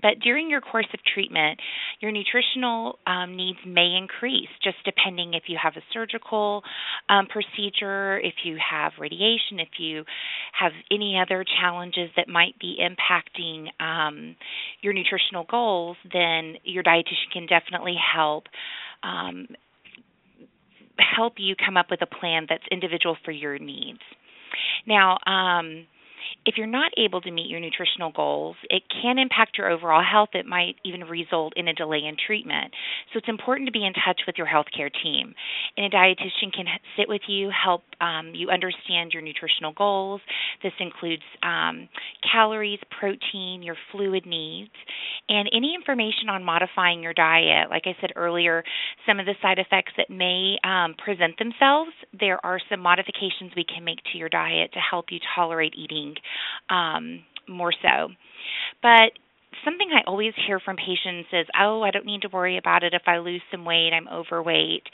[0.03, 1.61] But during your course of treatment,
[2.01, 6.63] your nutritional um, needs may increase just depending if you have a surgical
[7.09, 10.05] um, procedure, if you have radiation, if you
[10.59, 14.37] have any other challenges that might be impacting um,
[14.81, 18.45] your nutritional goals, then your dietitian can definitely help
[19.03, 19.47] um,
[21.17, 24.01] help you come up with a plan that's individual for your needs.
[24.87, 25.87] Now, um,
[26.47, 30.31] if you're not able to meet your nutritional goals, it can impact your overall health.
[30.35, 32.73] It might even result in a delay in treatment.
[33.13, 35.35] So it's important to be in touch with your healthcare team.
[35.77, 40.21] And a dietitian can sit with you, help um, you understand your nutritional goals.
[40.63, 41.89] This includes um,
[42.31, 44.71] calories, protein, your fluid needs,
[45.29, 47.71] and any information on modifying your diet.
[47.71, 48.63] Like I said earlier,
[49.07, 53.65] some of the side effects that may um, present themselves, there are some modifications we
[53.65, 56.14] can make to your diet to help you tolerate eating
[56.71, 58.09] um, more so.
[58.83, 59.13] But
[59.65, 62.95] something I always hear from patients is, "Oh, I don't need to worry about it
[62.95, 63.93] if I lose some weight.
[63.93, 64.85] I'm overweight."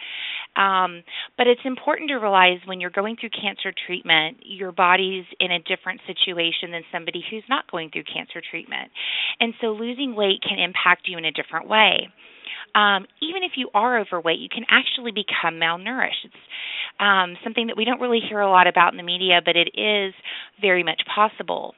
[0.56, 1.02] Um,
[1.38, 5.60] but it's important to realize when you're going through cancer treatment, your body's in a
[5.60, 8.90] different situation than somebody who's not going through cancer treatment,
[9.40, 12.10] and so losing weight can impact you in a different way.
[12.74, 16.24] Um, even if you are overweight, you can actually become malnourished.
[16.24, 16.34] It's
[16.98, 19.70] um, something that we don't really hear a lot about in the media, but it
[19.74, 20.14] is
[20.60, 21.74] very much possible.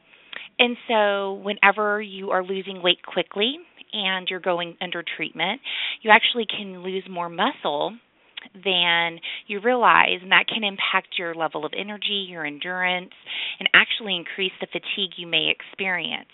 [0.59, 3.57] And so, whenever you are losing weight quickly
[3.93, 5.61] and you're going under treatment,
[6.03, 7.97] you actually can lose more muscle
[8.65, 13.13] than you realize, and that can impact your level of energy, your endurance,
[13.59, 16.31] and actually increase the fatigue you may experience.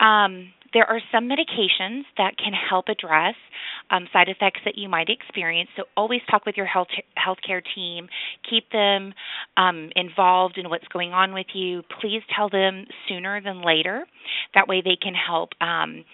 [0.00, 3.36] Um, there are some medications that can help address
[3.90, 5.70] um, side effects that you might experience.
[5.76, 8.08] So always talk with your health healthcare team.
[8.50, 9.14] Keep them
[9.56, 11.82] um, involved in what's going on with you.
[12.00, 14.04] Please tell them sooner than later.
[14.54, 15.50] That way they can help.
[15.60, 16.04] Um,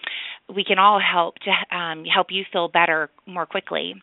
[0.55, 3.95] we can all help to um, help you feel better more quickly.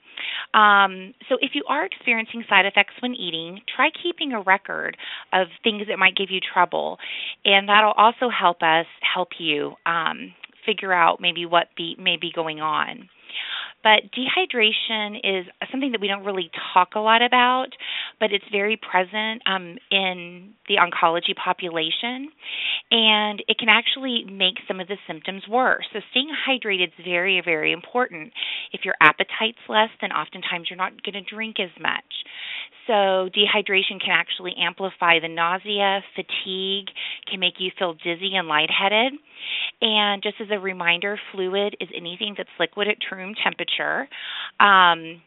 [0.54, 4.96] Um, so, if you are experiencing side effects when eating, try keeping a record
[5.32, 6.98] of things that might give you trouble,
[7.44, 10.32] and that'll also help us help you um,
[10.64, 13.08] figure out maybe what be, may be going on.
[13.82, 17.68] But dehydration is something that we don't really talk a lot about,
[18.18, 22.28] but it's very present um, in the oncology population,
[22.90, 25.84] and it can actually make some of the symptoms worse.
[25.92, 28.32] So, staying hydrated is very, very important.
[28.72, 32.26] If your appetite's less, then oftentimes you're not going to drink as much.
[32.86, 36.88] So, dehydration can actually amplify the nausea, fatigue,
[37.30, 39.12] can make you feel dizzy and lightheaded.
[39.80, 43.67] And just as a reminder, fluid is anything that's liquid at room temperature.
[44.60, 45.22] Um,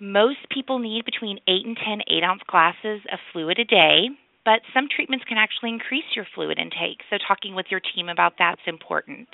[0.00, 4.08] most people need between 8 and 10 8 ounce glasses of fluid a day,
[4.44, 7.00] but some treatments can actually increase your fluid intake.
[7.10, 9.28] So, talking with your team about that's important.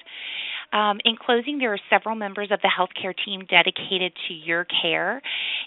[0.73, 5.21] Um, in closing, there are several members of the healthcare team dedicated to your care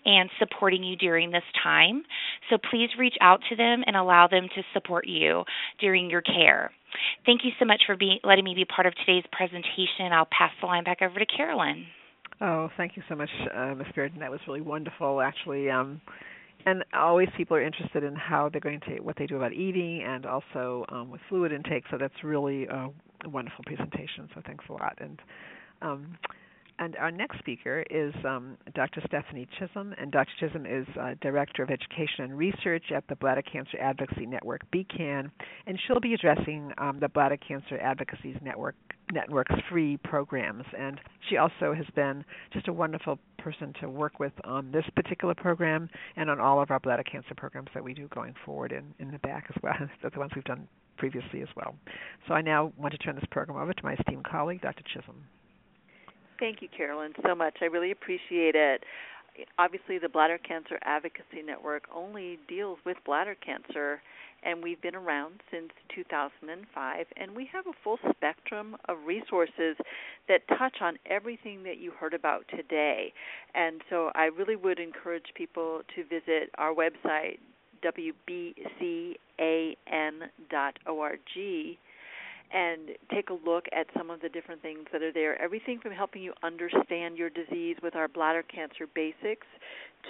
[0.04, 2.04] and supporting you during this time.
[2.50, 5.44] So, please reach out to them and allow them to support you
[5.80, 6.72] during your care.
[7.26, 10.12] Thank you so much for letting me be part of today's presentation.
[10.12, 11.86] I'll pass the line back over to Carolyn.
[12.42, 13.88] Oh, thank you so much, uh, Ms.
[13.96, 14.20] Bearden.
[14.20, 15.70] That was really wonderful, actually.
[15.70, 16.02] Um,
[16.66, 20.04] and always people are interested in how they're going to what they do about eating
[20.04, 21.84] and also um, with fluid intake.
[21.92, 22.90] So that's really a,
[23.26, 24.30] wonderful presentation.
[24.36, 24.98] So thanks a lot.
[25.00, 25.20] And
[25.82, 26.18] um,
[26.80, 29.01] and our next speaker is um, Dr.
[29.05, 30.32] Stephanie Chisholm, and Dr.
[30.39, 35.32] Chisholm is uh, Director of Education and Research at the Bladder Cancer Advocacy Network, BCAN,
[35.67, 38.76] and she'll be addressing um, the Bladder Cancer Advocacy Network
[39.11, 40.63] network's free programs.
[40.78, 40.99] And
[41.30, 45.89] she also has been just a wonderful person to work with on this particular program
[46.15, 49.11] and on all of our bladder cancer programs that we do going forward in, in
[49.11, 50.67] the back as well, the ones we've done
[50.97, 51.76] previously as well.
[52.28, 54.84] So I now want to turn this program over to my esteemed colleague, Dr.
[54.93, 55.23] Chisholm.
[56.40, 57.56] Thank you, Carolyn, so much.
[57.62, 58.84] I really appreciate it.
[59.58, 64.02] Obviously, the Bladder Cancer Advocacy Network only deals with bladder cancer,
[64.44, 67.06] and we've been around since 2005.
[67.18, 69.76] And we have a full spectrum of resources
[70.28, 73.14] that touch on everything that you heard about today.
[73.54, 77.40] And so I really would encourage people to visit our website,
[77.84, 79.18] wbcan.org
[82.54, 85.41] and take a look at some of the different things that are there.
[85.41, 89.48] Everything from helping you understand your disease with our bladder cancer basics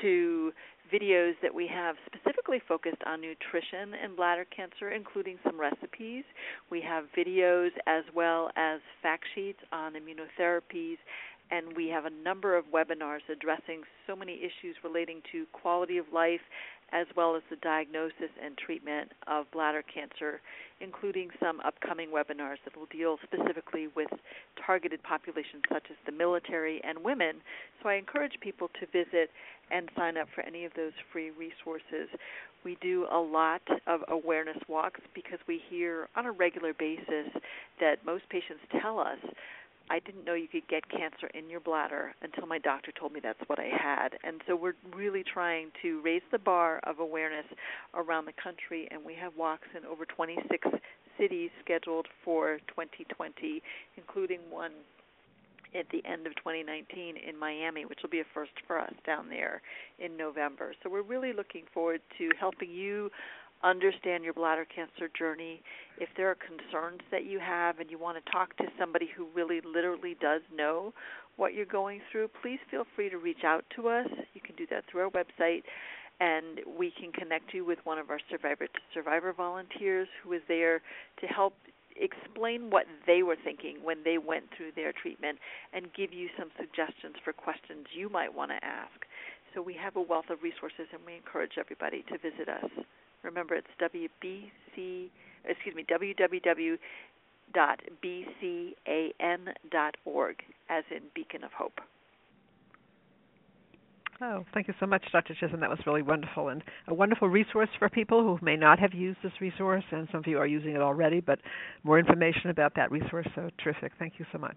[0.01, 0.51] to
[0.93, 6.23] videos that we have specifically focused on nutrition and bladder cancer, including some recipes.
[6.69, 10.97] We have videos as well as fact sheets on immunotherapies
[11.51, 16.05] and we have a number of webinars addressing so many issues relating to quality of
[16.13, 16.41] life
[16.91, 20.41] as well as the diagnosis and treatment of bladder cancer,
[20.81, 24.09] including some upcoming webinars that will deal specifically with
[24.65, 27.37] targeted populations such as the military and women.
[27.81, 29.29] So I encourage people to visit
[29.71, 32.09] and sign up for any of those free resources.
[32.63, 37.31] We do a lot of awareness walks because we hear on a regular basis
[37.79, 39.19] that most patients tell us
[39.89, 43.19] I didn't know you could get cancer in your bladder until my doctor told me
[43.21, 44.09] that's what I had.
[44.23, 47.45] And so we're really trying to raise the bar of awareness
[47.93, 50.67] around the country, and we have walks in over 26
[51.19, 53.61] cities scheduled for 2020,
[53.97, 54.71] including one
[55.77, 59.29] at the end of 2019 in Miami, which will be a first for us down
[59.29, 59.61] there
[59.99, 60.73] in November.
[60.81, 63.11] So we're really looking forward to helping you
[63.65, 65.61] understand your bladder cancer journey.
[65.99, 69.27] If there are concerns that you have and you want to talk to somebody who
[69.33, 70.93] really literally does know
[71.37, 74.07] what you're going through, please feel free to reach out to us.
[74.33, 75.63] You can do that through our website
[76.19, 80.81] and we can connect you with one of our survivor survivor volunteers who is there
[81.19, 81.53] to help
[81.97, 85.37] explain what they were thinking when they went through their treatment
[85.73, 89.05] and give you some suggestions for questions you might want to ask.
[89.53, 92.69] So we have a wealth of resources and we encourage everybody to visit us.
[93.25, 95.09] Remember, it's WBC,
[95.43, 96.77] excuse me, www.bcan.org,
[100.69, 101.81] as in Beacon of Hope.
[104.21, 105.35] Oh, thank you so much, Dr.
[105.35, 105.59] Chisholm.
[105.59, 109.17] That was really wonderful and a wonderful resource for people who may not have used
[109.21, 111.39] this resource, and some of you are using it already, but
[111.83, 113.27] more information about that resource.
[113.35, 113.91] So terrific.
[113.99, 114.55] Thank you so much.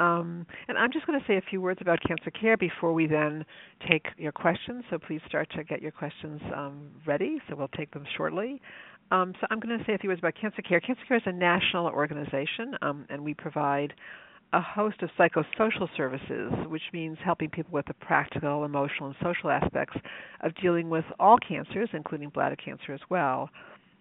[0.00, 3.06] Um, and I'm just going to say a few words about cancer care before we
[3.06, 3.44] then
[3.88, 4.84] take your questions.
[4.90, 7.38] So please start to get your questions um, ready.
[7.48, 8.60] So we'll take them shortly.
[9.10, 10.80] Um, so I'm going to say a few words about Cancer Care.
[10.80, 13.92] Cancer Care is a national organization, um, and we provide
[14.54, 19.50] a host of psychosocial services, which means helping people with the practical, emotional, and social
[19.50, 19.96] aspects
[20.40, 23.50] of dealing with all cancers, including bladder cancer as well.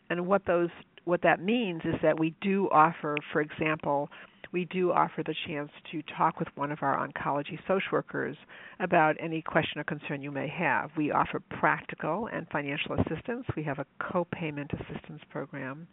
[0.10, 0.70] And what those
[1.06, 4.10] what that means is that we do offer, for example,
[4.52, 8.36] we do offer the chance to talk with one of our oncology social workers
[8.80, 10.92] about any question or concern you may have.
[10.98, 13.46] We offer practical and financial assistance.
[13.56, 15.88] We have a co-payment assistance program.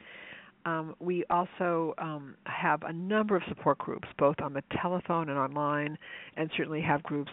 [0.66, 5.38] Um, we also um, have a number of support groups, both on the telephone and
[5.38, 5.96] online,
[6.36, 7.30] and certainly have groups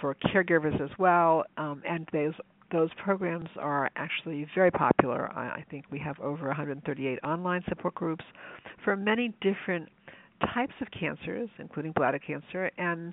[0.00, 1.44] for caregivers as well.
[1.56, 2.34] Um, and those
[2.70, 5.30] those programs are actually very popular.
[5.34, 8.24] I, I think we have over 138 online support groups
[8.84, 9.88] for many different
[10.54, 13.12] types of cancers, including bladder cancer, and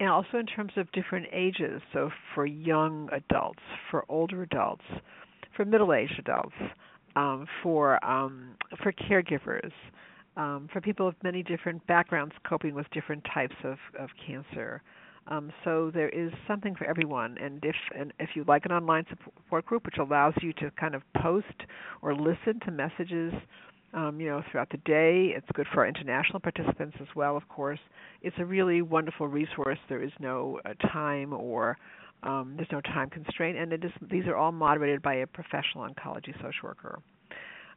[0.00, 1.80] and also in terms of different ages.
[1.92, 4.82] So for young adults, for older adults,
[5.56, 6.54] for middle-aged adults,
[7.16, 9.72] um, for um, for caregivers,
[10.36, 14.82] um, for people of many different backgrounds coping with different types of, of cancer.
[15.26, 19.06] Um, so there is something for everyone, and if and if you like an online
[19.08, 21.46] support group, which allows you to kind of post
[22.02, 23.32] or listen to messages,
[23.94, 27.36] um, you know, throughout the day, it's good for our international participants as well.
[27.36, 27.78] Of course,
[28.22, 29.78] it's a really wonderful resource.
[29.88, 31.78] There is no uh, time or
[32.22, 35.86] um, there's no time constraint, and it is, these are all moderated by a professional
[35.86, 36.98] oncology social worker.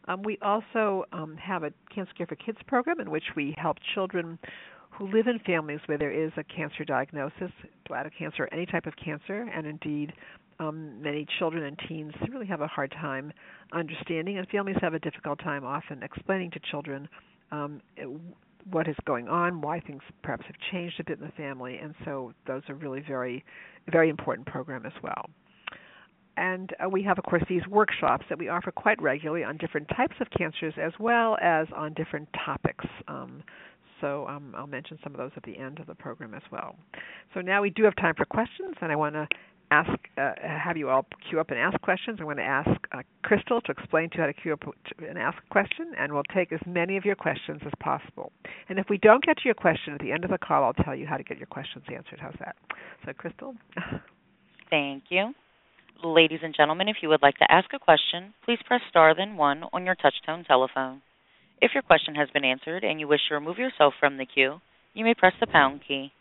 [0.07, 3.77] Um, we also um, have a Cancer Care for Kids program in which we help
[3.93, 4.39] children
[4.91, 7.51] who live in families where there is a cancer diagnosis,
[7.87, 10.13] bladder cancer, any type of cancer, and indeed
[10.59, 13.31] um, many children and teens really have a hard time
[13.73, 17.07] understanding, and families have a difficult time often explaining to children
[17.51, 17.81] um,
[18.71, 21.93] what is going on, why things perhaps have changed a bit in the family, and
[22.03, 23.43] so those are really very,
[23.91, 25.29] very important program as well.
[26.35, 29.87] And uh, we have, of course, these workshops that we offer quite regularly on different
[29.95, 32.85] types of cancers as well as on different topics.
[33.07, 33.41] Um,
[34.01, 36.75] so um, I'll mention some of those at the end of the program as well.
[37.33, 39.27] So now we do have time for questions, and I want to
[39.71, 42.17] ask, uh, have you all queue up and ask questions.
[42.19, 44.63] I'm going to ask uh, Crystal to explain to you how to queue up
[44.99, 48.31] and ask a question, and we'll take as many of your questions as possible.
[48.69, 50.85] And if we don't get to your question at the end of the call, I'll
[50.85, 52.19] tell you how to get your questions answered.
[52.21, 52.55] How's that?
[53.05, 53.55] So, Crystal.
[54.69, 55.33] Thank you.
[56.03, 59.35] Ladies and gentlemen, if you would like to ask a question, please press star then
[59.35, 61.01] one on your touchtone telephone.
[61.59, 64.61] If your question has been answered and you wish to remove yourself from the queue,
[64.93, 66.11] you may press the pound key.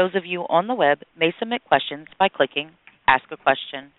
[0.00, 2.70] Those of you on the web may submit questions by clicking
[3.06, 3.92] Ask a Question.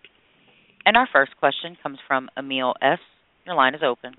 [0.83, 2.97] And our first question comes from Emil S.
[3.45, 4.15] Your line is open.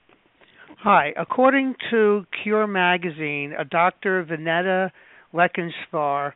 [0.78, 1.12] Hi.
[1.18, 4.24] According to Cure magazine, a Dr.
[4.24, 4.92] Vineta
[5.34, 6.34] Lekensvar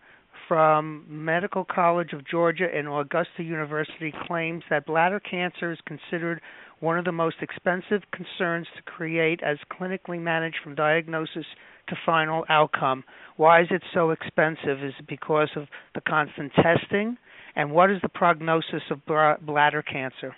[0.49, 6.41] from Medical College of Georgia and Augusta University claims that bladder cancer is considered
[6.81, 11.47] one of the most expensive concerns to create as clinically managed from diagnosis
[11.89, 13.05] to final outcome.
[13.37, 14.83] Why is it so expensive?
[14.83, 17.17] Is it because of the constant testing?
[17.55, 20.37] And what is the prognosis of bladder cancer?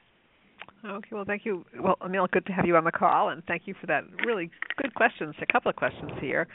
[0.84, 1.64] Okay, well, thank you.
[1.80, 4.48] Well, Emil, good to have you on the call, and thank you for that really
[4.80, 5.34] good questions.
[5.42, 6.46] A couple of questions here.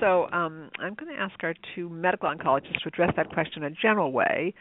[0.00, 3.72] So, um, I'm going to ask our two medical oncologists to address that question in
[3.72, 4.52] a general way.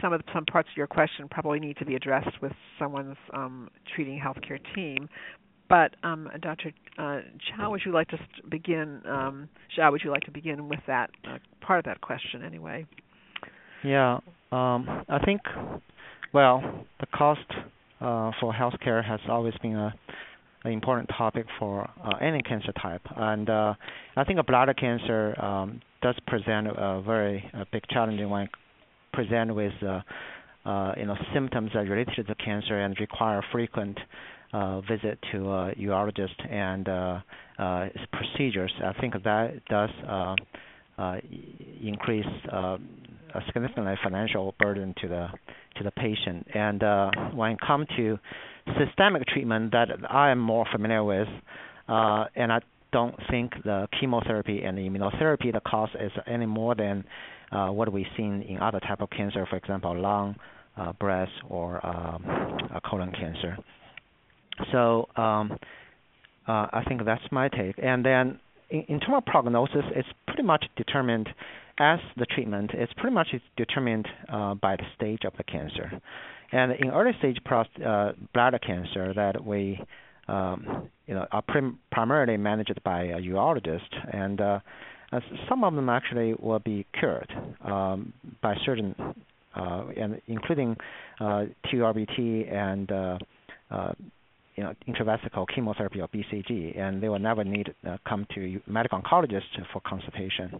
[0.00, 3.16] Some of the, some parts of your question probably need to be addressed with someone's
[3.34, 5.10] um, treating healthcare team.
[5.68, 6.72] But um, Dr.
[6.96, 9.02] Uh, Chow, would you like to begin?
[9.06, 12.86] Um, Zhao, would you like to begin with that uh, part of that question, anyway?
[13.82, 14.20] Yeah,
[14.52, 15.42] um, I think.
[16.32, 17.40] Well, the cost
[18.00, 19.94] uh, for healthcare has always been a
[20.64, 23.74] an important topic for uh, any cancer type, and uh,
[24.16, 28.48] I think a bladder cancer um, does present a very a big challenge when
[29.12, 30.00] present with uh,
[30.64, 33.98] uh, you know symptoms that related to the cancer and require frequent
[34.54, 37.20] uh, visit to a urologist and uh,
[37.58, 38.72] uh, procedures.
[38.82, 40.34] I think that does uh,
[40.96, 41.16] uh,
[41.82, 42.78] increase uh,
[43.34, 45.28] a significant financial burden to the
[45.76, 46.46] to the patient.
[46.54, 48.18] And uh, when it comes to
[48.78, 51.28] systemic treatment that I am more familiar with,
[51.88, 52.60] uh, and I
[52.92, 57.04] don't think the chemotherapy and the immunotherapy the cost is any more than
[57.50, 60.36] uh, what we've seen in other type of cancer, for example, lung,
[60.76, 62.24] uh, breast, or um,
[62.88, 63.56] colon cancer.
[64.70, 65.58] So um,
[66.46, 67.76] uh, I think that's my take.
[67.82, 68.38] And then
[68.70, 71.28] in, in terms of prognosis, it's pretty much determined
[71.78, 75.90] as the treatment is pretty much determined uh, by the stage of the cancer.
[76.52, 79.80] And in early stage prost- uh, bladder cancer that we
[80.28, 84.60] um, you know are prim- primarily managed by a urologist, and uh,
[85.48, 87.30] some of them actually will be cured
[87.64, 88.94] um, by certain,
[89.54, 90.76] uh, and including
[91.20, 93.18] TURBT and uh,
[93.70, 93.92] uh,
[94.56, 99.00] you know intravesical chemotherapy or BCG, and they will never need uh, come to medical
[99.00, 100.58] oncologist for consultation.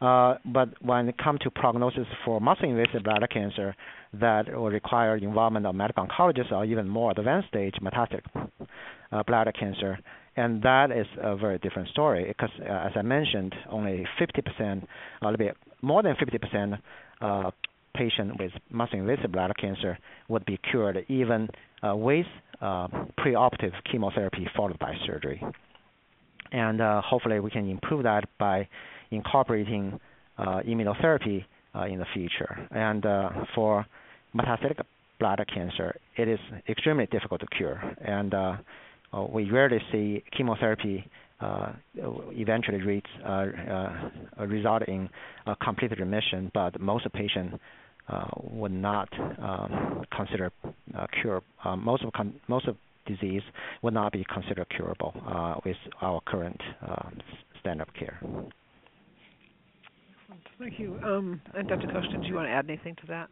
[0.00, 3.74] Uh, but when it comes to prognosis for muscle-invasive bladder cancer,
[4.12, 8.22] that will require involvement of medical oncologists or even more advanced stage metastatic
[9.12, 9.98] uh, bladder cancer,
[10.36, 15.24] and that is a very different story because, uh, as I mentioned, only 50%, a
[15.24, 16.78] little bit more than 50%
[17.20, 17.50] uh,
[17.94, 19.96] patient with muscle-invasive bladder cancer
[20.28, 21.48] would be cured even
[21.82, 22.26] uh, with
[22.60, 22.88] uh,
[23.18, 25.42] preoperative chemotherapy followed by surgery.
[26.50, 28.68] And uh, hopefully, we can improve that by
[29.14, 29.98] incorporating
[30.38, 31.44] uh, immunotherapy
[31.74, 32.68] uh, in the future.
[32.70, 33.86] And uh, for
[34.36, 34.80] metastatic
[35.18, 36.38] bladder cancer, it is
[36.68, 38.56] extremely difficult to cure, and uh,
[39.12, 41.08] uh, we rarely see chemotherapy
[41.40, 41.72] uh,
[42.32, 43.06] eventually reach,
[44.38, 45.08] result in
[45.46, 47.58] a complete remission, but most patients
[48.42, 49.08] would not
[49.40, 50.50] um, consider
[51.20, 51.42] cure.
[51.76, 53.42] Most of con- most of disease
[53.82, 55.12] would not be considered curable
[55.64, 56.60] with our current
[57.60, 58.20] standard of care.
[60.58, 60.98] Thank you.
[61.04, 61.86] Um, and Dr.
[61.88, 63.28] Koshkin, do you want to add anything to that?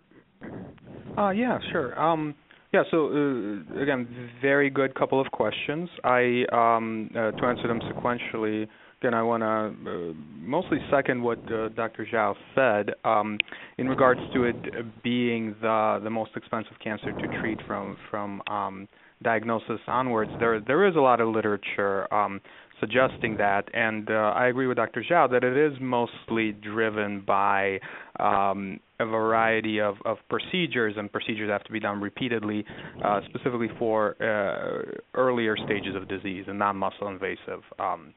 [1.16, 1.99] Uh, yeah, sure.
[2.01, 2.35] Um,
[2.73, 5.89] yeah, so uh, again, very good couple of questions.
[6.05, 8.66] I um, uh, to answer them sequentially.
[9.01, 12.07] Again, I want to uh, mostly second what uh, Dr.
[12.11, 13.37] Zhao said um,
[13.77, 18.89] in regards to it being the the most expensive cancer to treat from from um,
[19.23, 20.31] diagnosis onwards.
[20.39, 22.41] There there is a lot of literature um,
[22.83, 25.05] suggesting that, and uh, I agree with Dr.
[25.09, 27.78] Zhao that it is mostly driven by
[28.18, 32.64] um, a variety of, of procedures, and procedures have to be done repeatedly,
[33.05, 38.12] uh, specifically for uh, earlier stages of disease and non-muscle invasive um,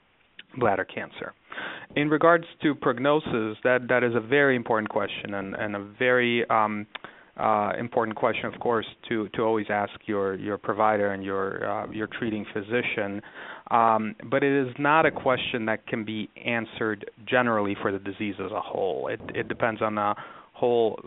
[0.58, 1.34] bladder cancer.
[1.96, 6.48] In regards to prognosis, that that is a very important question and, and a very
[6.50, 6.88] um,
[7.38, 11.92] uh, important question, of course, to to always ask your your provider and your uh,
[11.92, 13.22] your treating physician.
[13.72, 18.36] Um, but it is not a question that can be answered generally for the disease
[18.40, 19.08] as a whole.
[19.08, 20.16] It it depends on a
[20.54, 21.00] whole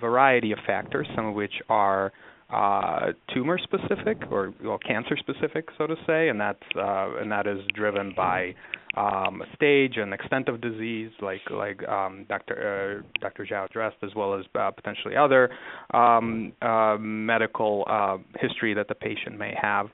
[0.00, 2.12] variety of factors, some of which are
[2.50, 7.46] uh, tumor specific or well, cancer specific, so to say, and that's uh, and that
[7.46, 8.54] is driven by
[8.98, 13.02] um, stage and extent of disease, like like um, Dr.
[13.04, 13.46] Uh, Dr.
[13.46, 15.50] Zhao addressed, as well as uh, potentially other
[15.94, 19.86] um, uh, medical uh, history that the patient may have,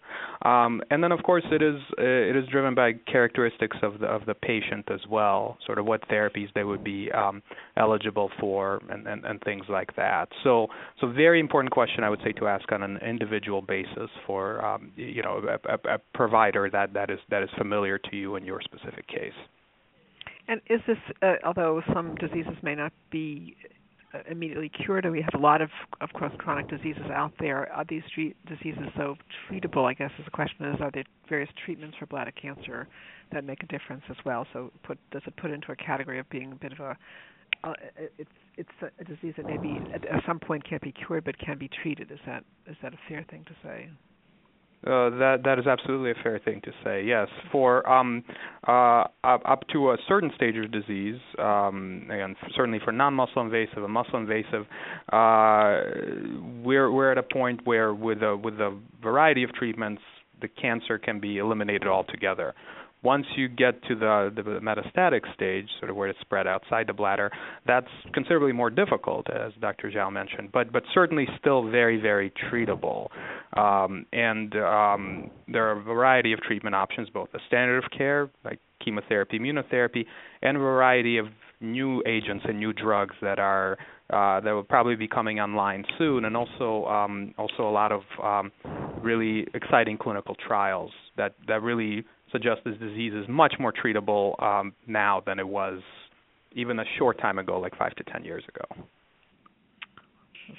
[0.43, 4.07] um, and then of course it is uh, it is driven by characteristics of the
[4.07, 7.43] of the patient as well, sort of what therapies they would be um,
[7.77, 10.29] eligible for, and, and, and things like that.
[10.43, 10.69] So
[11.01, 14.93] so very important question I would say to ask on an individual basis for um,
[14.97, 18.47] you know a, a, a provider that that is that is familiar to you and
[18.47, 19.33] your specific specific case.
[20.47, 23.57] And is this, uh, although some diseases may not be
[24.13, 25.71] uh, immediately cured, and we have a lot of,
[26.01, 28.03] of course, chronic diseases out there, are these
[28.47, 29.17] diseases so
[29.51, 29.89] treatable?
[29.89, 32.87] I guess is the question is, are there various treatments for bladder cancer
[33.33, 34.47] that make a difference as well?
[34.53, 36.97] So, put does it put into a category of being a bit of a
[37.63, 37.73] uh,
[38.19, 41.59] it's it's a disease that maybe at, at some point can't be cured but can
[41.59, 42.11] be treated.
[42.11, 43.89] Is that is that a fair thing to say?
[44.87, 47.03] Uh, that that is absolutely a fair thing to say.
[47.03, 48.23] Yes, for um,
[48.69, 53.91] uh, up, to a certain stage of disease, um, again, certainly for non-muscle invasive and
[53.91, 54.67] muscle invasive,
[55.11, 55.81] uh,
[56.63, 60.03] we're we're at a point where with a with a variety of treatments,
[60.43, 62.53] the cancer can be eliminated altogether.
[63.05, 66.93] Once you get to the, the metastatic stage, sort of where it's spread outside the
[66.93, 67.31] bladder,
[67.67, 69.91] that's considerably more difficult, as Dr.
[69.91, 73.09] Zhao mentioned, but but certainly still very very treatable.
[73.57, 78.31] Um, and um, there are a variety of treatment options, both the standard of care
[78.45, 80.05] like chemotherapy, immunotherapy,
[80.43, 81.27] and a variety of
[81.61, 83.79] new agents and new drugs that are
[84.11, 88.03] uh, that will probably be coming online soon, and also um, also a lot of
[88.23, 88.53] um,
[89.03, 92.05] really exciting clinical trials that that really
[92.35, 95.81] suggest this disease is much more treatable um, now than it was
[96.53, 98.85] even a short time ago, like five to ten years ago.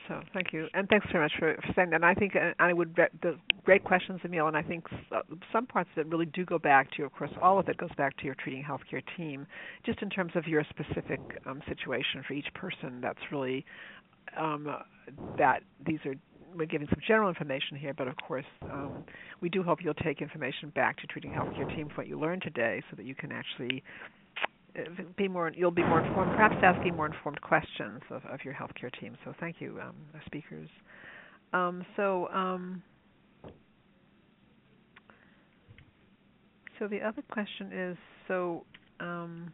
[0.08, 1.98] So thank you, and thanks very much for, for saying that.
[1.98, 4.86] And I think uh, I would the great questions, Emil, and I think
[5.54, 8.18] some parts it really do go back to, of course, all of it goes back
[8.18, 9.46] to your treating healthcare team,
[9.86, 13.00] just in terms of your specific um, situation for each person.
[13.00, 13.64] That's really
[14.38, 14.68] um,
[15.38, 16.16] that these are
[16.58, 19.04] we're giving some general information here, but of course, um,
[19.42, 22.42] we do hope you'll take information back to treating healthcare team from what you learned
[22.42, 23.84] today, so that you can actually
[24.78, 25.52] uh, be more.
[25.56, 29.18] You'll be more informed, perhaps asking more informed questions of, of your healthcare team.
[29.24, 29.96] So thank you, um,
[30.26, 30.70] speakers.
[31.54, 32.28] Um, so.
[32.30, 32.82] Um,
[36.80, 37.98] so the other question is
[38.28, 38.66] so
[39.00, 39.54] um,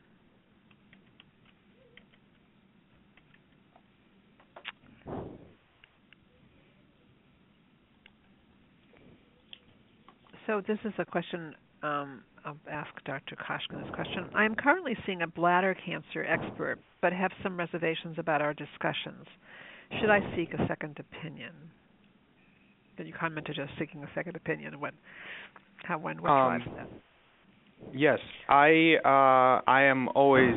[10.47, 13.35] So this is a question um, I'll ask Dr.
[13.35, 14.29] Koshkin this question.
[14.35, 19.25] I am currently seeing a bladder cancer expert, but have some reservations about our discussions.
[19.99, 21.53] Should I seek a second opinion?
[22.97, 24.79] Then you commented just seeking a second opinion.
[24.79, 24.93] What,
[25.83, 26.89] how, when, what um, drives that?
[27.93, 30.55] Yes, I uh, I am always.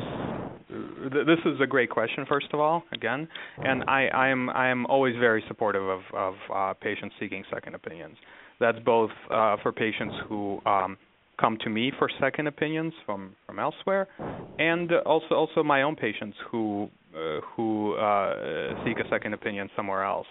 [0.69, 4.85] This is a great question, first of all, again, and I, I am I am
[4.87, 8.17] always very supportive of of uh, patients seeking second opinions.
[8.59, 10.97] That's both uh, for patients who um,
[11.39, 14.07] come to me for second opinions from from elsewhere,
[14.57, 20.03] and also also my own patients who uh, who uh, seek a second opinion somewhere
[20.03, 20.27] else.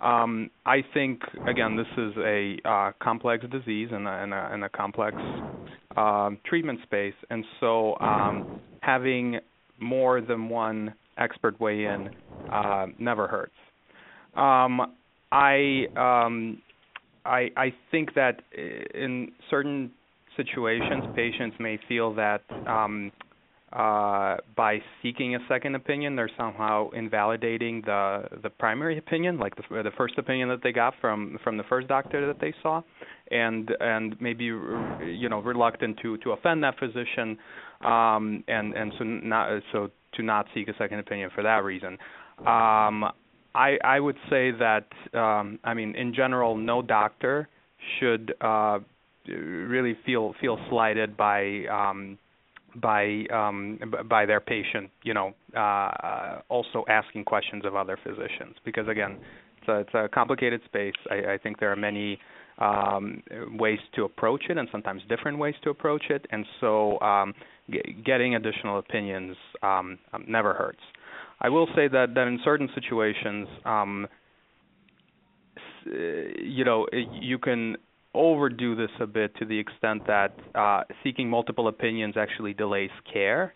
[0.00, 5.16] Um, I think again, this is a uh, complex disease and a, and a, complex
[5.96, 9.40] um, treatment space, and so um, having
[9.82, 12.10] more than one expert weigh in
[12.50, 13.52] uh, never hurts.
[14.34, 14.94] Um,
[15.30, 16.62] I um,
[17.24, 19.90] I I think that in certain
[20.36, 23.12] situations, patients may feel that um,
[23.72, 29.62] uh, by seeking a second opinion, they're somehow invalidating the the primary opinion, like the
[29.82, 32.82] the first opinion that they got from from the first doctor that they saw,
[33.30, 37.38] and and maybe you know reluctant to to offend that physician,
[37.84, 41.98] um, and and so not so to not seek a second opinion for that reason.
[42.40, 43.04] Um,
[43.54, 47.48] I I would say that um, I mean in general, no doctor
[47.98, 48.78] should uh,
[49.26, 52.18] really feel feel slighted by um,
[52.76, 53.78] by um,
[54.08, 59.18] by their patient, you know, uh, also asking questions of other physicians because again,
[59.58, 60.94] it's a, it's a complicated space.
[61.10, 62.18] I, I think there are many
[62.58, 63.22] um,
[63.58, 67.34] ways to approach it and sometimes different ways to approach it, and so um,
[68.04, 70.80] getting additional opinions um, never hurts.
[71.40, 74.06] I will say that that in certain situations, um,
[75.84, 76.86] you know,
[77.20, 77.76] you can
[78.14, 83.54] overdo this a bit to the extent that uh, seeking multiple opinions actually delays care.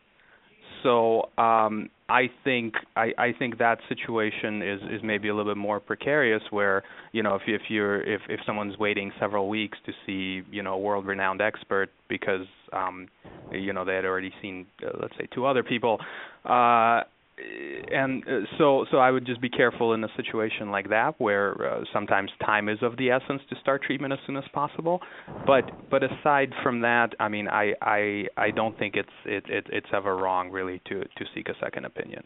[0.82, 5.58] So um, I think I, I think that situation is, is maybe a little bit
[5.58, 9.92] more precarious, where you know if if you're if if someone's waiting several weeks to
[10.06, 13.08] see you know a world-renowned expert because um,
[13.50, 15.98] you know they had already seen uh, let's say two other people,
[16.44, 17.02] uh,
[17.38, 21.74] and uh, so so I would just be careful in a situation like that where
[21.74, 25.00] uh, sometimes time is of the essence to start treatment as soon as possible.
[25.46, 29.66] But but aside from that, I mean, I I I don't think it's it, it
[29.70, 32.22] it's ever wrong really to to seek a second opinion.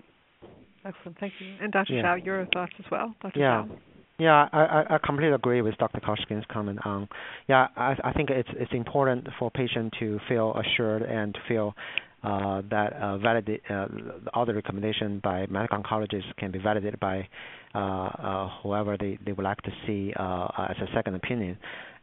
[0.85, 1.57] Excellent, thank you.
[1.61, 1.95] And Dr.
[1.95, 2.03] Yeah.
[2.03, 3.39] Zhao, your thoughts as well, Dr.
[3.39, 3.65] Yeah.
[3.69, 3.79] Zhao?
[4.21, 5.99] Yeah, I, I, I completely agree with Dr.
[5.99, 7.09] Koshkin's comment on.
[7.49, 11.75] Yeah, I, I think it's it's important for patient to feel assured and to feel
[11.75, 13.87] uh, that uh, validate uh,
[14.35, 17.27] all the recommendation by medical oncologists can be validated by
[17.75, 21.57] uh, uh, whoever they, they would like to see uh, as a second opinion.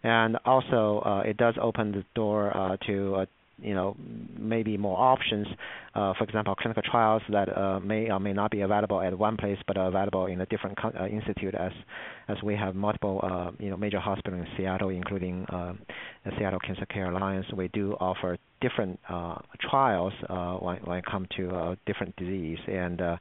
[0.04, 3.26] And also, uh, it does open the door uh, to uh,
[3.62, 3.96] you know
[4.38, 5.48] maybe more options.
[5.96, 9.36] Uh, for example, clinical trials that uh, may or may not be available at one
[9.38, 11.56] place, but are available in a different co- uh, institute.
[11.56, 11.72] As
[12.28, 15.74] as we have multiple uh, you know major hospitals in Seattle, including uh,
[16.26, 19.36] the Seattle Cancer Care Alliance, we do offer different uh,
[19.70, 23.18] trials uh, when, when it comes to uh, different disease, and uh,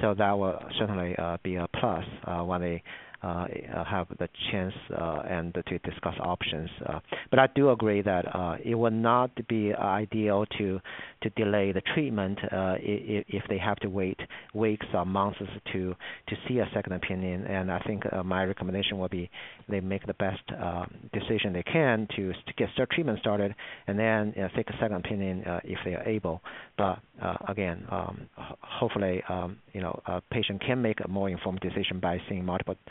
[0.00, 2.82] so that will certainly uh, be a plus uh, when they
[3.22, 6.70] have the chance uh, and to discuss options.
[6.86, 7.00] Uh,
[7.30, 10.80] but I do agree that uh, it would not be ideal to
[11.22, 14.18] to delay the treatment uh, if, they have to wait
[14.54, 15.38] weeks or months
[15.72, 15.94] to
[16.28, 17.44] to see a second opinion.
[17.46, 19.30] And I think uh, my recommendation would be
[19.68, 23.54] they make the best uh, decision they can to, get treatment started,
[23.86, 26.40] and then uh, take a second opinion uh, if they are able.
[26.76, 28.28] But uh, again, um,
[28.60, 32.76] hopefully, um, you know, a patient can make a more informed decision by seeing multiple
[32.86, 32.90] uh,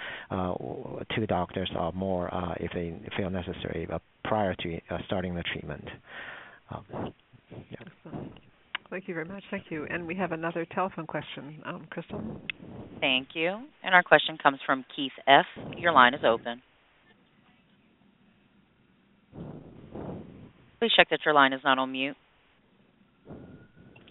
[1.15, 5.43] two doctors or more uh, if they feel necessary uh, prior to uh, starting the
[5.43, 5.85] treatment.
[6.71, 7.13] Um,
[7.71, 8.11] yeah.
[8.89, 9.43] Thank you very much.
[9.51, 9.85] Thank you.
[9.89, 12.21] And we have another telephone question, um, Crystal.
[12.99, 13.59] Thank you.
[13.83, 15.45] And our question comes from Keith F.
[15.77, 16.61] Your line is open.
[20.79, 22.15] Please check that your line is not on mute.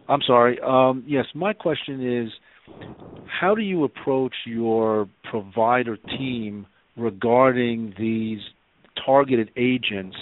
[0.08, 0.58] I'm sorry.
[0.60, 2.30] Um, yes, my question is
[3.28, 6.66] how do you approach your provider team
[6.96, 8.40] regarding these
[9.04, 10.16] targeted agents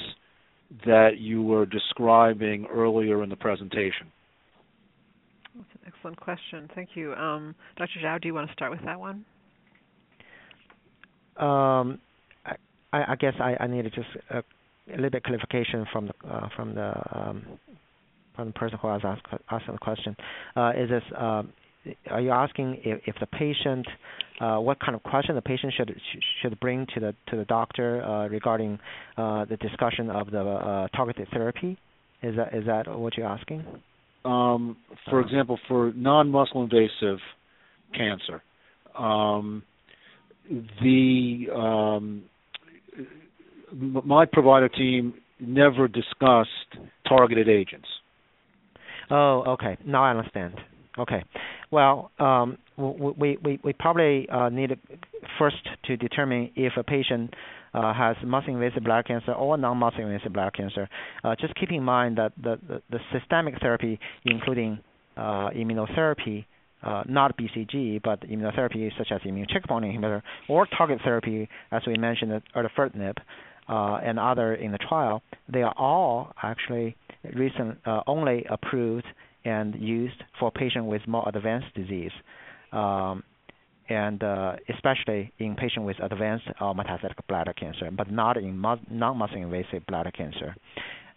[0.84, 4.10] that you were describing earlier in the presentation?
[5.54, 6.68] That's an excellent question.
[6.74, 7.14] Thank you.
[7.14, 8.00] Um, Dr.
[8.04, 9.24] Zhao, do you want to start with that one?
[11.38, 11.98] Um,
[12.92, 16.48] I, I guess I, I need just a, a little bit clarification from the uh,
[16.56, 17.44] from the um,
[18.34, 20.16] from the person who was asked asking the question.
[20.56, 21.42] Uh, is this uh,
[22.10, 23.86] are you asking if, if the patient,
[24.40, 25.94] uh, what kind of question the patient should
[26.42, 28.78] should bring to the to the doctor uh, regarding
[29.16, 31.78] uh, the discussion of the uh, targeted therapy?
[32.22, 33.64] Is that is that what you're asking?
[34.24, 34.76] Um,
[35.08, 37.18] for example, for non-muscle invasive
[37.94, 38.42] cancer,
[38.98, 39.62] um,
[40.82, 42.24] the um,
[43.72, 46.48] my provider team never discussed
[47.08, 47.88] targeted agents.
[49.10, 49.76] Oh, okay.
[49.84, 50.54] Now I understand.
[50.98, 51.22] Okay.
[51.70, 54.78] Well, um, we, we, we probably uh, need
[55.38, 57.34] first to determine if a patient
[57.74, 60.88] uh, has muscle invasive bladder cancer or non-muscle invasive bladder cancer.
[61.24, 64.78] Uh, just keep in mind that the, the, the systemic therapy, including
[65.16, 66.44] uh, immunotherapy,
[66.82, 71.96] uh, not BCG, but immunotherapy such as immune checkpoint inhibitor or target therapy, as we
[71.96, 73.16] mentioned, erdafitinib,
[73.68, 76.96] uh, and other in the trial, they are all actually
[77.34, 79.06] recent uh, only approved
[79.46, 82.10] and used for patients with more advanced disease,
[82.72, 83.22] um,
[83.88, 89.36] and uh, especially in patients with advanced or metastatic bladder cancer, but not in non-muscle
[89.36, 90.54] invasive bladder cancer.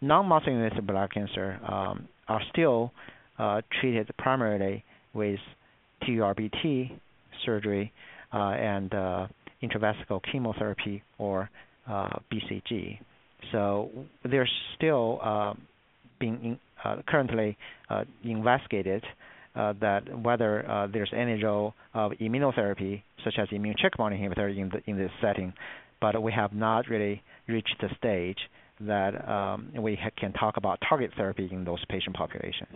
[0.01, 2.91] Non-muscle invasive bladder cancer um, are still
[3.39, 5.39] uh, treated primarily with
[6.03, 6.91] TURBT
[7.43, 7.91] surgery
[8.31, 9.27] uh, and uh,
[9.63, 11.49] intravesical chemotherapy or
[11.89, 12.99] uh, BCG.
[13.51, 13.89] So
[14.23, 15.53] there's still uh,
[16.19, 16.59] being in, uh,
[17.07, 17.57] currently
[17.89, 19.03] uh, investigated
[19.55, 24.69] uh, that whether uh, there's any role of immunotherapy, such as immune checkpoint inhibitor, in,
[24.69, 25.53] the, in this setting,
[26.01, 28.37] but we have not really reached the stage
[28.81, 32.67] that um, we ha- can talk about target therapy in those patient population.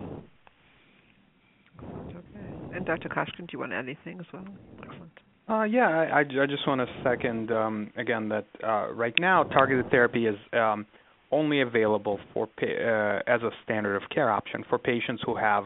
[1.81, 2.75] Okay.
[2.75, 3.09] And Dr.
[3.09, 4.45] Koshkin, do you want to add anything as well?
[4.79, 5.11] Excellent.
[5.49, 9.89] Uh, yeah, I, I just want to second um, again that uh, right now targeted
[9.91, 10.85] therapy is um,
[11.33, 15.65] only available for uh, as a standard of care option for patients who have,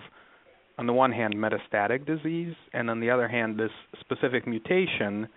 [0.78, 5.28] on the one hand, metastatic disease, and on the other hand, this specific mutation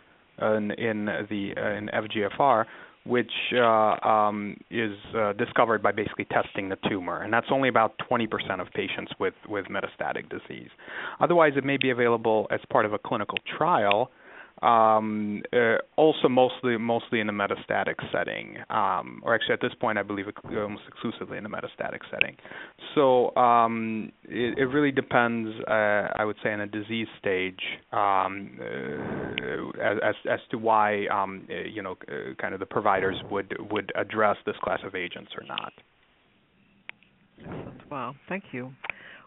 [0.41, 2.65] in, in the uh, in FGFR
[3.07, 7.95] which uh, um, is uh, discovered by basically testing the tumor, and that's only about
[8.11, 8.27] 20%
[8.61, 10.69] of patients with with metastatic disease.
[11.19, 14.11] Otherwise, it may be available as part of a clinical trial
[14.63, 19.99] um, uh, also mostly mostly in the metastatic setting, um, or actually at this point
[19.99, 22.37] I believe almost exclusively in the metastatic setting.
[22.95, 27.61] So um, it, it, really depends, uh, I would say, in a disease stage
[27.93, 33.17] um, uh, as, as to why um, uh, you know uh, kind of the providers
[33.31, 35.73] would would address this class of agents or not.
[37.91, 38.73] Wow, thank you.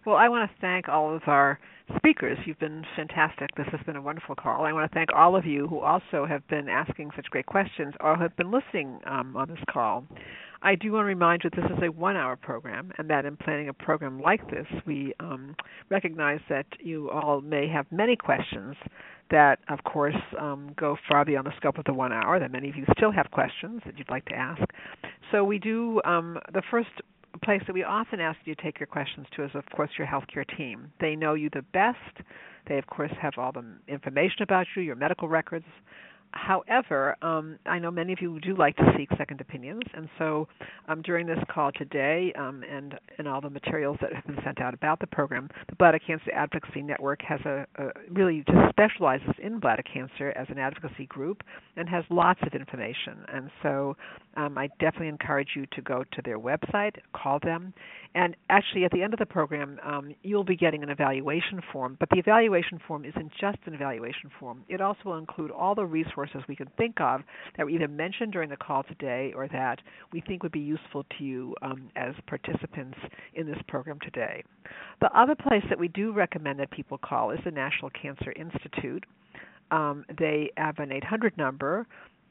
[0.06, 1.58] Well, I want to thank all of our
[1.95, 2.38] speakers.
[2.45, 3.49] You've been fantastic.
[3.56, 4.66] This has been a wonderful call.
[4.66, 7.93] I want to thank all of you who also have been asking such great questions
[8.01, 10.06] or have been listening um, on this call.
[10.62, 13.26] I do want to remind you that this is a one hour program and that
[13.26, 15.56] in planning a program like this, we um,
[15.89, 18.76] recognize that you all may have many questions
[19.32, 22.70] that, of course, um, go far beyond the scope of the one hour, that many
[22.70, 24.62] of you still have questions that you'd like to ask.
[25.32, 26.89] So we do, um, the first
[27.40, 30.08] place that we often ask you to take your questions to is, of course, your
[30.08, 30.92] healthcare team.
[31.00, 32.26] They know you the best.
[32.68, 35.66] They, of course, have all the information about you, your medical records,
[36.34, 40.48] However, um, I know many of you do like to seek second opinions, and so
[40.88, 44.60] um, during this call today um, and and all the materials that have been sent
[44.60, 49.36] out about the program, the Bladder Cancer Advocacy Network has a, a really just specializes
[49.42, 51.44] in bladder cancer as an advocacy group
[51.78, 53.24] and has lots of information.
[53.32, 53.96] And so
[54.36, 57.74] um, I definitely encourage you to go to their website, call them,
[58.16, 61.96] and actually at the end of the program, um, you'll be getting an evaluation form.
[62.00, 65.86] But the evaluation form isn't just an evaluation form; it also will include all the
[65.86, 67.22] resources resources we can think of
[67.58, 69.80] that were either mentioned during the call today or that
[70.12, 72.98] we think would be useful to you um, as participants
[73.36, 74.44] in this program today.
[75.02, 79.06] The other place that we do recommend that people call is the National Cancer Institute.
[79.72, 81.88] Um, they have an 800 number,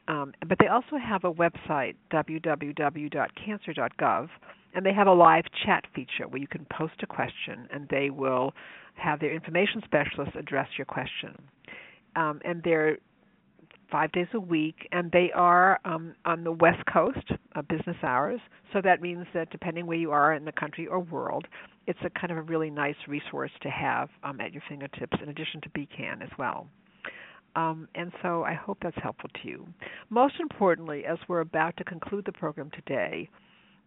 [0.07, 4.29] um, but they also have a website, www.cancer.gov,
[4.75, 8.09] and they have a live chat feature where you can post a question and they
[8.09, 8.53] will
[8.95, 11.35] have their information specialists address your question.
[12.15, 12.97] Um, and they're
[13.93, 18.39] five days a week, and they are um, on the West Coast, uh, business hours.
[18.73, 21.45] So that means that depending where you are in the country or world,
[21.85, 25.29] it's a kind of a really nice resource to have um, at your fingertips, in
[25.29, 26.65] addition to BCAN as well.
[27.55, 29.67] Um, and so I hope that's helpful to you.
[30.09, 33.29] Most importantly, as we're about to conclude the program today,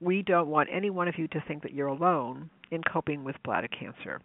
[0.01, 3.35] we don't want any one of you to think that you're alone in coping with
[3.43, 4.21] bladder cancer.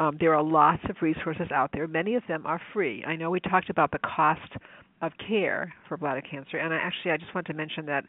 [0.00, 1.86] Um, there are lots of resources out there.
[1.86, 3.04] Many of them are free.
[3.04, 4.52] I know we talked about the cost
[5.00, 6.56] of care for bladder cancer.
[6.56, 8.04] And I, actually, I just want to mention that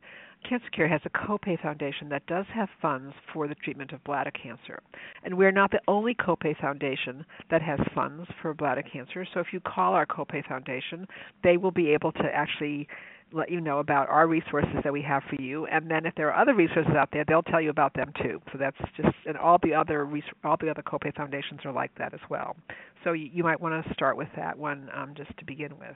[0.48, 4.32] Cancer Care has a copay foundation that does have funds for the treatment of bladder
[4.32, 4.82] cancer.
[5.24, 9.28] And we're not the only copay foundation that has funds for bladder cancer.
[9.34, 11.08] So if you call our copay foundation,
[11.44, 12.88] they will be able to actually
[13.32, 16.32] let you know about our resources that we have for you and then if there
[16.32, 19.38] are other resources out there they'll tell you about them too so that's just and
[19.38, 20.10] all the other
[20.44, 22.56] all the other copay foundations are like that as well
[23.04, 25.96] so you, you might want to start with that one um, just to begin with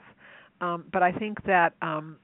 [0.64, 2.16] um, but I think that, um,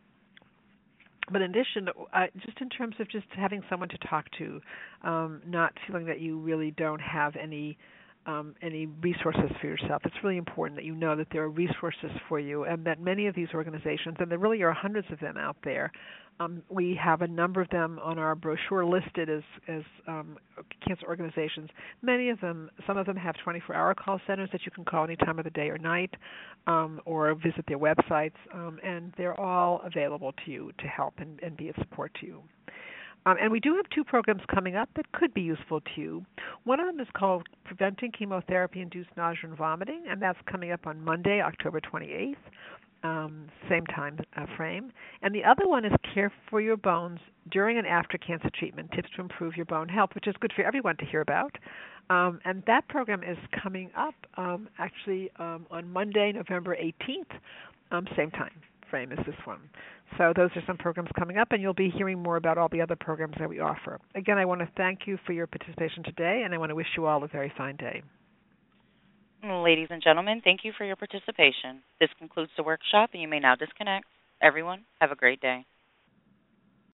[1.31, 4.61] but in addition, uh, just in terms of just having someone to talk to,
[5.05, 7.77] um, not feeling that you really don't have any
[8.27, 10.03] um, any resources for yourself.
[10.05, 13.27] It's really important that you know that there are resources for you, and that many
[13.27, 15.91] of these organizations, and there really are hundreds of them out there,
[16.41, 20.39] Um, we have a number of them on our brochure listed as as um,
[20.87, 21.69] cancer organizations.
[22.01, 25.17] Many of them, some of them have 24-hour call centers that you can call any
[25.17, 26.15] time of the day or night,
[26.67, 31.39] um, or visit their websites, um, and they're all available to you to help and,
[31.43, 32.43] and be of support to you.
[33.27, 36.25] Um, and we do have two programs coming up that could be useful to you.
[36.65, 40.87] One of them is called Preventing Chemotherapy Induced Nausea and Vomiting, and that's coming up
[40.87, 42.37] on Monday, October 28th
[43.03, 44.93] um, same time uh, frame.
[45.23, 47.21] And the other one is Care for Your Bones
[47.51, 50.63] during and after cancer treatment, tips to improve your bone health, which is good for
[50.63, 51.57] everyone to hear about.
[52.11, 57.39] Um, and that program is coming up um, actually um, on Monday, November 18th,
[57.93, 58.53] um, same time
[58.91, 59.61] frame as this one.
[60.19, 62.81] So those are some programs coming up, and you'll be hearing more about all the
[62.81, 64.01] other programs that we offer.
[64.17, 66.89] Again, I want to thank you for your participation today, and I want to wish
[66.97, 68.03] you all a very fine day.
[69.43, 71.83] Ladies and gentlemen, thank you for your participation.
[71.99, 74.05] This concludes the workshop, and you may now disconnect.
[74.43, 75.65] Everyone, have a great day.